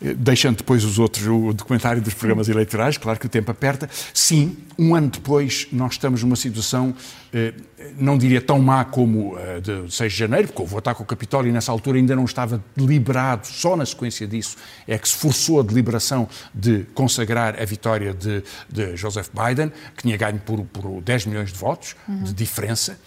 deixando 0.00 0.58
depois 0.58 0.82
os 0.84 0.98
outros, 0.98 1.26
o 1.26 1.52
documentário 1.52 2.00
dos 2.00 2.14
programas 2.14 2.48
eleitorais, 2.48 2.96
claro 2.96 3.18
que 3.18 3.26
o 3.26 3.28
tempo 3.28 3.50
aperta. 3.50 3.88
Sim, 4.14 4.56
um 4.78 4.94
ano 4.94 5.08
depois 5.08 5.68
nós 5.70 5.92
estamos 5.92 6.22
numa 6.22 6.36
situação, 6.36 6.94
eh, 7.32 7.52
não 7.98 8.16
diria 8.16 8.40
tão 8.40 8.58
má 8.58 8.84
como 8.84 9.36
a 9.36 9.60
de 9.60 9.92
6 9.92 10.12
de 10.12 10.18
janeiro, 10.18 10.48
porque 10.48 10.62
houve 10.62 10.74
o 10.74 10.78
ataque 10.78 11.02
ao 11.02 11.06
Capitólio 11.06 11.50
e 11.50 11.52
nessa 11.52 11.70
altura 11.70 11.98
ainda 11.98 12.16
não 12.16 12.24
estava 12.24 12.62
deliberado, 12.74 13.46
só 13.46 13.76
na 13.76 13.84
sequência 13.84 14.26
disso 14.26 14.56
é 14.88 14.96
que 14.96 15.08
se 15.08 15.14
forçou 15.14 15.60
a 15.60 15.62
deliberação 15.62 16.26
de 16.54 16.86
consagrar 16.94 17.60
a 17.60 17.64
vitória 17.66 18.14
de, 18.14 18.42
de 18.68 18.96
Joseph 18.96 19.28
Biden, 19.34 19.70
que 19.96 20.02
tinha 20.02 20.16
ganho 20.16 20.38
por, 20.38 20.64
por 20.64 21.02
10 21.02 21.26
milhões 21.26 21.52
de 21.52 21.58
votos 21.58 21.94
uhum. 22.08 22.22
de 22.22 22.32
diferença. 22.32 22.98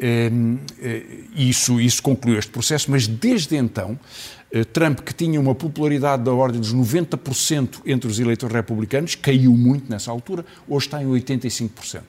Ehm, 0.00 0.58
eh, 0.80 1.02
isso, 1.34 1.80
isso 1.80 2.02
concluiu 2.02 2.38
este 2.38 2.52
processo, 2.52 2.90
mas 2.90 3.06
desde 3.06 3.56
então 3.56 3.98
Trump, 4.72 5.00
que 5.00 5.12
tinha 5.12 5.40
uma 5.40 5.54
popularidade 5.54 6.22
da 6.22 6.32
ordem 6.32 6.60
dos 6.60 6.74
90% 6.74 7.80
entre 7.84 8.08
os 8.08 8.18
eleitores 8.18 8.54
republicanos, 8.54 9.14
caiu 9.14 9.52
muito 9.52 9.90
nessa 9.90 10.10
altura, 10.10 10.44
hoje 10.66 10.86
está 10.86 11.02
em 11.02 11.06
85%. 11.06 12.02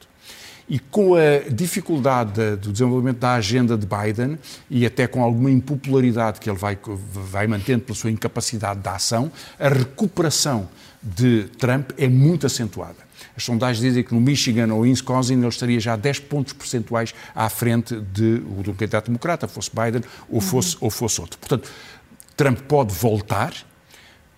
E 0.69 0.77
com 0.77 1.15
a 1.15 1.49
dificuldade 1.49 2.55
do 2.57 2.71
desenvolvimento 2.71 3.17
da 3.17 3.33
agenda 3.33 3.75
de 3.75 3.87
Biden 3.87 4.37
e 4.69 4.85
até 4.85 5.07
com 5.07 5.23
alguma 5.23 5.49
impopularidade 5.49 6.39
que 6.39 6.47
ele 6.47 6.57
vai, 6.59 6.77
vai 7.11 7.47
mantendo 7.47 7.85
pela 7.85 7.97
sua 7.97 8.11
incapacidade 8.11 8.79
de 8.79 8.87
ação, 8.87 9.31
a 9.59 9.67
recuperação 9.67 10.69
de 11.01 11.45
Trump 11.57 11.91
é 11.97 12.07
muito 12.07 12.45
acentuada. 12.45 13.09
As 13.35 13.43
sondagens 13.43 13.79
dizem 13.79 14.03
que 14.03 14.13
no 14.13 14.21
Michigan 14.21 14.71
ou 14.73 14.85
em 14.85 14.89
Wisconsin 14.89 15.33
ele 15.35 15.47
estaria 15.47 15.79
já 15.79 15.95
10 15.95 16.19
pontos 16.19 16.53
percentuais 16.53 17.15
à 17.33 17.49
frente 17.49 17.99
de, 18.13 18.37
do 18.37 18.73
candidato 18.73 19.07
democrata, 19.07 19.47
fosse 19.47 19.71
Biden 19.73 20.03
ou 20.29 20.39
fosse, 20.39 20.75
uhum. 20.75 20.81
ou 20.81 20.89
fosse 20.89 21.19
outro. 21.19 21.39
Portanto, 21.39 21.69
Trump 22.39 22.59
pode 22.69 22.93
voltar, 22.93 23.53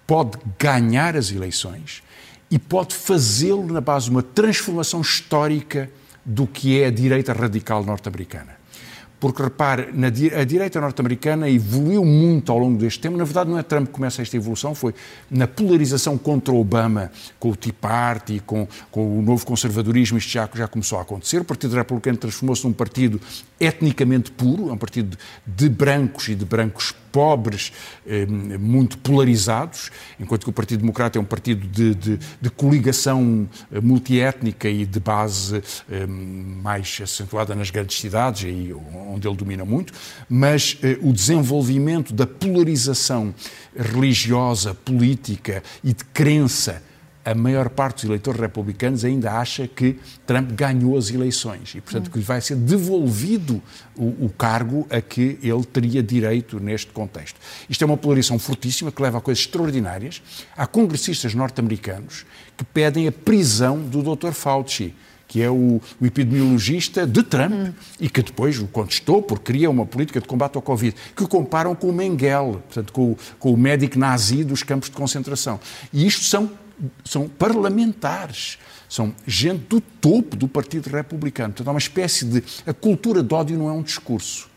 pode 0.07 0.31
ganhar 0.57 1.15
as 1.15 1.31
eleições 1.31 2.01
e 2.49 2.57
pode 2.57 2.95
fazê-lo 2.95 3.71
na 3.71 3.79
base 3.79 4.05
de 4.05 4.11
uma 4.11 4.23
transformação 4.23 5.01
histórica 5.01 5.87
do 6.25 6.47
que 6.47 6.81
é 6.81 6.87
a 6.87 6.89
direita 6.89 7.31
radical 7.31 7.85
norte-americana. 7.85 8.59
Porque, 9.19 9.43
repare, 9.43 9.91
na, 9.93 10.07
a 10.07 10.43
direita 10.43 10.81
norte-americana 10.81 11.47
evoluiu 11.47 12.03
muito 12.03 12.51
ao 12.51 12.57
longo 12.57 12.75
deste 12.79 12.99
tempo. 12.99 13.17
Na 13.17 13.23
verdade, 13.23 13.51
não 13.51 13.59
é 13.59 13.61
Trump 13.61 13.85
que 13.85 13.93
começa 13.93 14.23
esta 14.23 14.35
evolução, 14.35 14.73
foi 14.73 14.95
na 15.29 15.45
polarização 15.45 16.17
contra 16.17 16.51
Obama, 16.55 17.11
com 17.39 17.51
o 17.51 17.55
Tea 17.55 17.71
Party, 17.71 18.41
com, 18.43 18.67
com 18.89 19.19
o 19.19 19.21
novo 19.21 19.45
conservadorismo, 19.45 20.17
isto 20.17 20.31
já, 20.31 20.49
já 20.55 20.67
começou 20.67 20.97
a 20.97 21.03
acontecer. 21.03 21.41
O 21.41 21.45
Partido 21.45 21.75
Republicano 21.75 22.17
transformou-se 22.17 22.65
num 22.65 22.73
partido 22.73 23.21
etnicamente 23.59 24.31
puro, 24.31 24.69
é 24.69 24.73
um 24.73 24.77
partido 24.77 25.15
de 25.45 25.69
brancos 25.69 26.29
e 26.29 26.33
de 26.33 26.45
brancos 26.45 26.95
pobres, 27.11 27.71
eh, 28.05 28.25
muito 28.25 28.97
polarizados, 28.97 29.91
enquanto 30.19 30.43
que 30.43 30.49
o 30.49 30.53
Partido 30.53 30.79
Democrata 30.79 31.17
é 31.17 31.21
um 31.21 31.25
partido 31.25 31.67
de, 31.67 31.93
de, 31.93 32.19
de 32.39 32.49
coligação 32.49 33.47
eh, 33.71 33.79
multiétnica 33.81 34.69
e 34.69 34.85
de 34.85 34.99
base 34.99 35.61
eh, 35.91 36.05
mais 36.07 36.99
acentuada 37.03 37.53
nas 37.53 37.69
grandes 37.69 37.99
cidades, 37.99 38.45
aí 38.45 38.73
onde 39.07 39.27
ele 39.27 39.35
domina 39.35 39.65
muito, 39.65 39.93
mas 40.29 40.77
o 41.01 41.11
desenvolvimento 41.11 42.13
da 42.13 42.25
polarização 42.25 43.33
religiosa, 43.75 44.73
política 44.73 45.63
e 45.83 45.93
de 45.93 46.03
crença 46.05 46.81
a 47.23 47.35
maior 47.35 47.69
parte 47.69 47.97
dos 47.97 48.03
eleitores 48.05 48.39
republicanos 48.39 49.05
ainda 49.05 49.31
acha 49.33 49.67
que 49.67 49.97
Trump 50.25 50.51
ganhou 50.51 50.97
as 50.97 51.09
eleições 51.11 51.75
e, 51.75 51.81
portanto, 51.81 52.09
que 52.09 52.17
lhe 52.17 52.23
vai 52.23 52.41
ser 52.41 52.55
devolvido 52.55 53.61
o, 53.95 54.25
o, 54.25 54.29
cargo 54.29 54.87
a 54.89 54.99
que 55.01 55.37
ele 55.43 55.63
teria 55.63 56.01
direito 56.01 56.59
neste 56.59 56.91
contexto. 56.91 57.39
Isto 57.69 57.83
é 57.83 57.85
uma 57.85 57.97
polarização 57.97 58.39
fortíssima 58.39 58.91
que 58.91 59.01
leva 59.01 59.19
a 59.19 59.21
coisas 59.21 59.43
extraordinárias. 59.43 60.21
Há 60.57 60.65
congressistas 60.65 61.35
norte-americanos 61.35 62.25
que 62.57 62.63
pedem 62.63 63.07
a 63.07 63.11
prisão 63.11 63.79
do 63.79 64.15
Dr. 64.15 64.31
Fauci 64.31 64.93
que 65.31 65.41
é 65.41 65.49
o, 65.49 65.81
o, 66.01 66.05
epidemiologista 66.05 67.07
de 67.07 67.23
Trump 67.23 67.53
hum. 67.53 67.73
e 68.01 68.09
que 68.09 68.21
depois 68.21 68.59
o 68.59 68.67
contestou 68.67 69.21
porque 69.21 69.53
queria 69.53 69.69
uma 69.69 69.85
política 69.85 70.19
de 70.19 70.27
combate 70.27 70.57
ao 70.57 70.61
Covid, 70.61 70.93
que 71.15 71.23
o 71.23 71.27
comparam 71.27 71.73
com 71.73 71.87
o 71.87 71.93
Mengele, 71.93 72.57
portanto, 72.67 72.91
com, 72.91 73.15
com 73.39 73.53
o 73.53 73.55
médico 73.55 73.97
nazi 73.97 74.43
dos 74.43 74.61
campos 74.61 74.89
de 74.89 74.95
concentração. 74.97 75.57
E 75.93 76.05
isto 76.05 76.25
são 76.25 76.51
são 77.03 77.27
parlamentares, 77.27 78.57
são 78.87 79.13
gente 79.25 79.65
do 79.67 79.79
topo 79.79 80.35
do 80.35 80.47
Partido 80.47 80.89
Republicano. 80.89 81.53
Portanto, 81.53 81.67
há 81.67 81.71
uma 81.71 81.79
espécie 81.79 82.25
de. 82.25 82.43
A 82.65 82.73
cultura 82.73 83.23
de 83.23 83.33
ódio 83.33 83.57
não 83.57 83.69
é 83.69 83.71
um 83.71 83.81
discurso, 83.81 84.49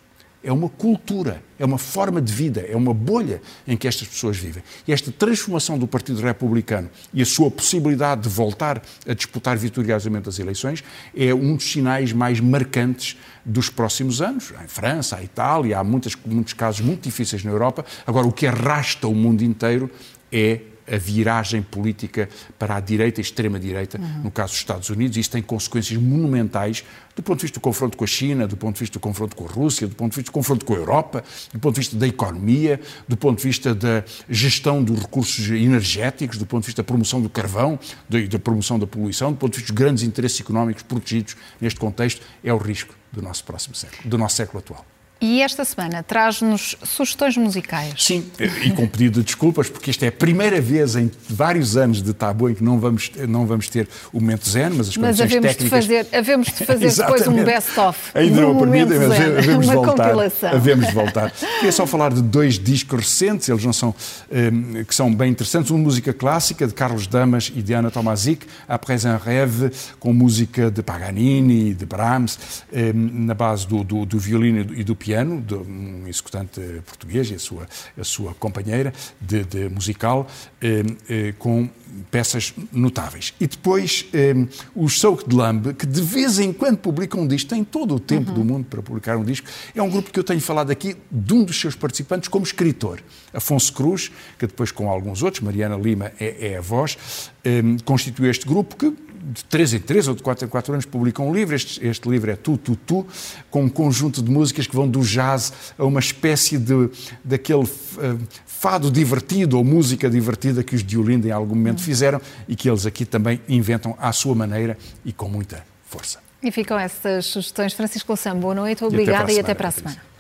é 0.45 0.53
uma 0.53 0.69
cultura, 0.69 1.43
é 1.59 1.65
uma 1.65 1.79
forma 1.79 2.21
de 2.21 2.33
vida, 2.33 2.61
é 2.61 2.77
uma 2.77 2.93
bolha 2.93 3.41
em 3.67 3.77
que 3.77 3.89
estas 3.89 4.07
pessoas 4.07 4.37
vivem. 4.37 4.63
E 4.87 4.93
esta 4.93 5.11
transformação 5.11 5.79
do 5.79 5.87
Partido 5.87 6.21
Republicano 6.21 6.91
e 7.15 7.23
a 7.23 7.27
sua 7.27 7.51
possibilidade 7.51 8.23
de 8.23 8.29
voltar 8.29 8.83
a 9.09 9.15
disputar 9.15 9.57
vitoriosamente 9.57 10.29
as 10.29 10.39
eleições 10.39 10.85
é 11.17 11.33
um 11.35 11.57
dos 11.57 11.71
sinais 11.71 12.13
mais 12.13 12.41
marcantes 12.41 13.17
dos 13.45 13.71
próximos 13.71 14.21
anos. 14.21 14.53
Em 14.63 14.69
França, 14.69 15.19
em 15.21 15.25
Itália, 15.25 15.79
há 15.79 15.85
muitos, 15.85 16.15
muitos 16.27 16.53
casos 16.53 16.83
muito 16.83 17.03
difíceis 17.03 17.43
na 17.43 17.51
Europa. 17.51 17.85
Agora, 18.07 18.27
o 18.27 18.33
que 18.33 18.47
arrasta 18.47 19.09
o 19.09 19.15
mundo 19.15 19.43
inteiro 19.43 19.91
é 20.31 20.61
a 20.91 20.97
viragem 20.97 21.63
política 21.63 22.29
para 22.59 22.77
a 22.77 22.81
direita 22.81 23.21
e 23.21 23.23
extrema-direita, 23.23 23.99
uhum. 23.99 24.25
no 24.25 24.31
caso 24.31 24.53
dos 24.53 24.61
Estados 24.61 24.91
Unidos, 24.91 25.17
e 25.17 25.21
isso 25.21 25.31
tem 25.31 25.43
consequências 25.43 26.01
monumentais 26.01 26.85
do 27.15 27.23
ponto 27.23 27.39
de 27.39 27.43
vista 27.43 27.61
do 27.61 27.63
confronto 27.63 27.97
com 27.97 28.05
a 28.05 28.07
China, 28.07 28.47
do 28.47 28.57
ponto 28.57 28.75
de 28.75 28.81
vista 28.81 28.95
do 28.95 29.01
confronto 29.01 29.37
com 29.37 29.45
a 29.45 29.49
Rússia, 29.49 29.87
do 29.87 29.95
ponto 29.95 30.13
de 30.13 30.17
vista 30.17 30.31
do 30.31 30.35
confronto 30.35 30.65
com 30.65 30.75
a 30.75 30.77
Europa, 30.77 31.25
do 31.53 31.61
ponto 31.61 31.75
de 31.75 31.81
vista 31.81 31.97
da 31.97 32.07
economia, 32.07 32.81
do 33.07 33.17
ponto 33.17 33.39
de 33.39 33.45
vista 33.45 33.75
da 33.75 34.05
gestão 34.29 34.83
dos 34.83 35.01
recursos 35.01 35.49
energéticos, 35.49 36.39
do 36.39 36.47
ponto 36.47 36.63
de 36.63 36.67
vista 36.67 36.83
da 36.83 36.87
promoção 36.87 37.21
do 37.23 37.31
carvão, 37.31 37.79
da 38.09 38.39
promoção 38.39 38.79
da 38.79 38.87
poluição, 38.87 39.33
do 39.33 39.39
ponto 39.39 39.53
de 39.53 39.59
vista 39.59 39.73
dos 39.73 39.79
grandes 39.79 40.03
interesses 40.03 40.41
económicos 40.41 40.83
protegidos 40.83 41.37
neste 41.61 41.79
contexto, 41.79 42.23
é 42.43 42.53
o 42.53 42.59
risco 42.59 42.95
do 43.13 43.23
nosso 43.23 43.45
próximo 43.45 43.75
século, 43.75 44.09
do 44.09 44.19
nosso 44.19 44.37
século 44.37 44.59
atual. 44.59 44.94
E 45.27 45.41
esta 45.41 45.65
semana 45.65 46.03
traz-nos 46.03 46.77
sugestões 46.85 47.35
musicais. 47.39 47.95
Sim, 47.97 48.27
e 48.63 48.71
com 48.73 48.87
pedido 48.87 49.21
de 49.21 49.25
desculpas, 49.25 49.71
porque 49.71 49.89
esta 49.89 50.05
é 50.05 50.09
a 50.09 50.13
primeira 50.13 50.61
vez 50.61 50.97
em 50.97 51.11
vários 51.27 51.79
anos 51.79 52.03
de 52.03 52.13
Tabu 52.13 52.51
em 52.51 52.55
que 52.55 52.63
não 52.63 52.79
vamos, 52.79 53.11
não 53.27 53.47
vamos 53.47 53.71
ter 53.71 53.89
o 54.13 54.21
momento 54.21 54.47
zen, 54.47 54.69
mas 54.77 54.91
as 54.91 54.97
mas 54.99 55.19
condições 55.19 55.41
técnicas... 55.41 55.57
De 55.65 55.71
fazer, 55.71 56.07
havemos 56.13 56.49
de 56.49 56.67
fazer 56.67 56.93
depois 57.03 57.27
um 57.27 57.43
best-of. 57.43 57.99
Ainda 58.13 58.43
não 58.43 58.59
permitem, 58.59 58.99
mas 58.99 59.13
havemos 59.13 59.67
de 59.67 59.75
voltar. 59.75 60.05
Compilação. 60.05 60.51
Havemos 60.51 60.87
de 60.89 60.93
voltar. 60.93 61.31
Queria 61.31 61.73
só 61.73 61.87
falar 61.87 62.13
de 62.13 62.21
dois 62.21 62.59
discos 62.59 63.01
recentes, 63.01 63.49
eles 63.49 63.65
não 63.65 63.73
são, 63.73 63.95
um, 64.31 64.85
que 64.85 64.95
são 64.95 65.15
bem 65.15 65.31
interessantes. 65.31 65.71
Uma 65.71 65.81
música 65.81 66.13
clássica 66.13 66.67
de 66.67 66.75
Carlos 66.75 67.07
Damas 67.07 67.51
e 67.57 67.63
Diana 67.63 67.91
Tomazic, 67.91 68.47
Après 68.69 69.07
un 69.07 69.17
rêve, 69.17 69.71
com 69.99 70.13
música 70.13 70.71
de 70.71 70.83
Paganini, 70.83 71.73
de 71.73 71.87
Brahms, 71.87 72.39
um, 72.71 73.25
na 73.25 73.33
base 73.33 73.67
do, 73.67 73.83
do, 73.83 74.05
do 74.05 74.19
violino 74.19 74.67
e 74.75 74.85
do 74.85 74.95
piano, 74.95 75.14
de 75.47 75.55
um 75.55 76.09
executante 76.09 76.61
português 76.87 77.31
e 77.31 77.35
a 77.35 77.39
sua, 77.39 77.67
a 77.99 78.05
sua 78.05 78.35
companheira 78.35 78.93
de, 79.21 79.45
de 79.45 79.69
musical, 79.69 80.27
eh, 80.61 80.83
eh, 81.09 81.35
com 81.39 81.69
peças 82.11 82.55
notáveis. 82.73 83.35
E 83.41 83.47
depois 83.47 84.07
eh, 84.13 84.35
os 84.75 84.99
Soak 84.99 85.29
de 85.29 85.37
Lambe, 85.37 85.75
que 85.75 85.87
de 85.87 86.01
vez 86.03 86.39
em 86.39 86.53
quando 86.53 86.79
publicam 86.79 87.21
um 87.21 87.27
disco, 87.27 87.51
têm 87.51 87.63
todo 87.63 87.95
o 87.95 88.01
tempo 88.01 88.31
uhum. 88.31 88.35
do 88.35 88.45
mundo 88.45 88.67
para 88.67 88.83
publicar 88.83 89.17
um 89.17 89.25
disco. 89.25 89.47
É 89.75 89.83
um 89.83 89.91
grupo 89.91 90.11
que 90.11 90.19
eu 90.19 90.25
tenho 90.25 90.41
falado 90.41 90.71
aqui 90.71 90.97
de 91.11 91.35
um 91.35 91.45
dos 91.45 91.61
seus 91.61 91.75
participantes 91.75 92.29
como 92.29 92.45
escritor. 92.45 93.01
Afonso 93.33 93.73
Cruz, 93.73 94.11
que 94.39 94.47
depois 94.47 94.71
com 94.71 94.89
alguns 94.89 95.23
outros, 95.23 95.43
Mariana 95.43 95.77
Lima 95.77 96.13
é, 96.19 96.53
é 96.53 96.57
a 96.59 96.61
voz, 96.61 96.97
eh, 97.45 97.63
constituiu 97.85 98.31
este 98.31 98.47
grupo 98.47 98.77
que 98.77 99.04
de 99.25 99.45
3 99.45 99.75
em 99.75 99.79
3 99.81 100.09
ou 100.09 100.15
de 100.15 100.23
4 100.23 100.47
em 100.47 100.49
4 100.49 100.73
anos 100.73 100.87
publicam 100.87 101.29
um 101.29 101.35
livro. 101.35 101.55
Este, 101.55 101.85
este, 101.87 102.09
livro 102.09 102.31
é 102.31 102.37
Tu, 102.37 102.57
Tu, 102.59 102.77
Tu, 102.77 103.07
com 103.51 103.65
um 103.65 103.69
conjunto 103.69 104.23
de 104.23 104.31
músicas 104.31 104.67
que 104.67 104.75
vão 104.75 104.89
do 104.89 105.01
jazz 105.01 105.53
a 105.79 105.85
uma 105.85 106.01
espécie 106.01 106.59
de 106.59 106.91
daquele 107.23 107.63
uh, 107.63 108.19
fado 108.47 108.91
divertido 108.91 109.57
ou 109.57 109.65
música 109.65 110.11
divertida 110.11 110.63
que 110.63 110.75
os 110.75 110.85
de 110.85 110.99
Olinda 110.99 111.29
em 111.29 111.31
algum 111.31 111.55
momento 111.55 111.83
fizeram 111.83 112.21
e 112.49 112.55
que 112.55 112.69
eles 112.69 112.87
aqui 112.87 113.05
também 113.05 113.41
inventam 113.49 113.97
à 113.99 114.13
sua 114.13 114.35
maneira 114.35 114.77
e 115.05 115.13
com 115.13 115.29
muita 115.29 115.65
força. 115.85 116.19
E 116.43 116.51
ficam 116.51 116.79
essas 116.79 117.27
sugestões. 117.27 117.73
Francisco 117.73 118.13
Louçã, 118.13 118.37
boa 118.37 118.55
noite, 118.55 118.85
obrigada 118.85 119.33
e 119.33 119.41
até 119.41 119.55
para 119.55 119.69
a 119.69 119.71
semana. 119.71 120.14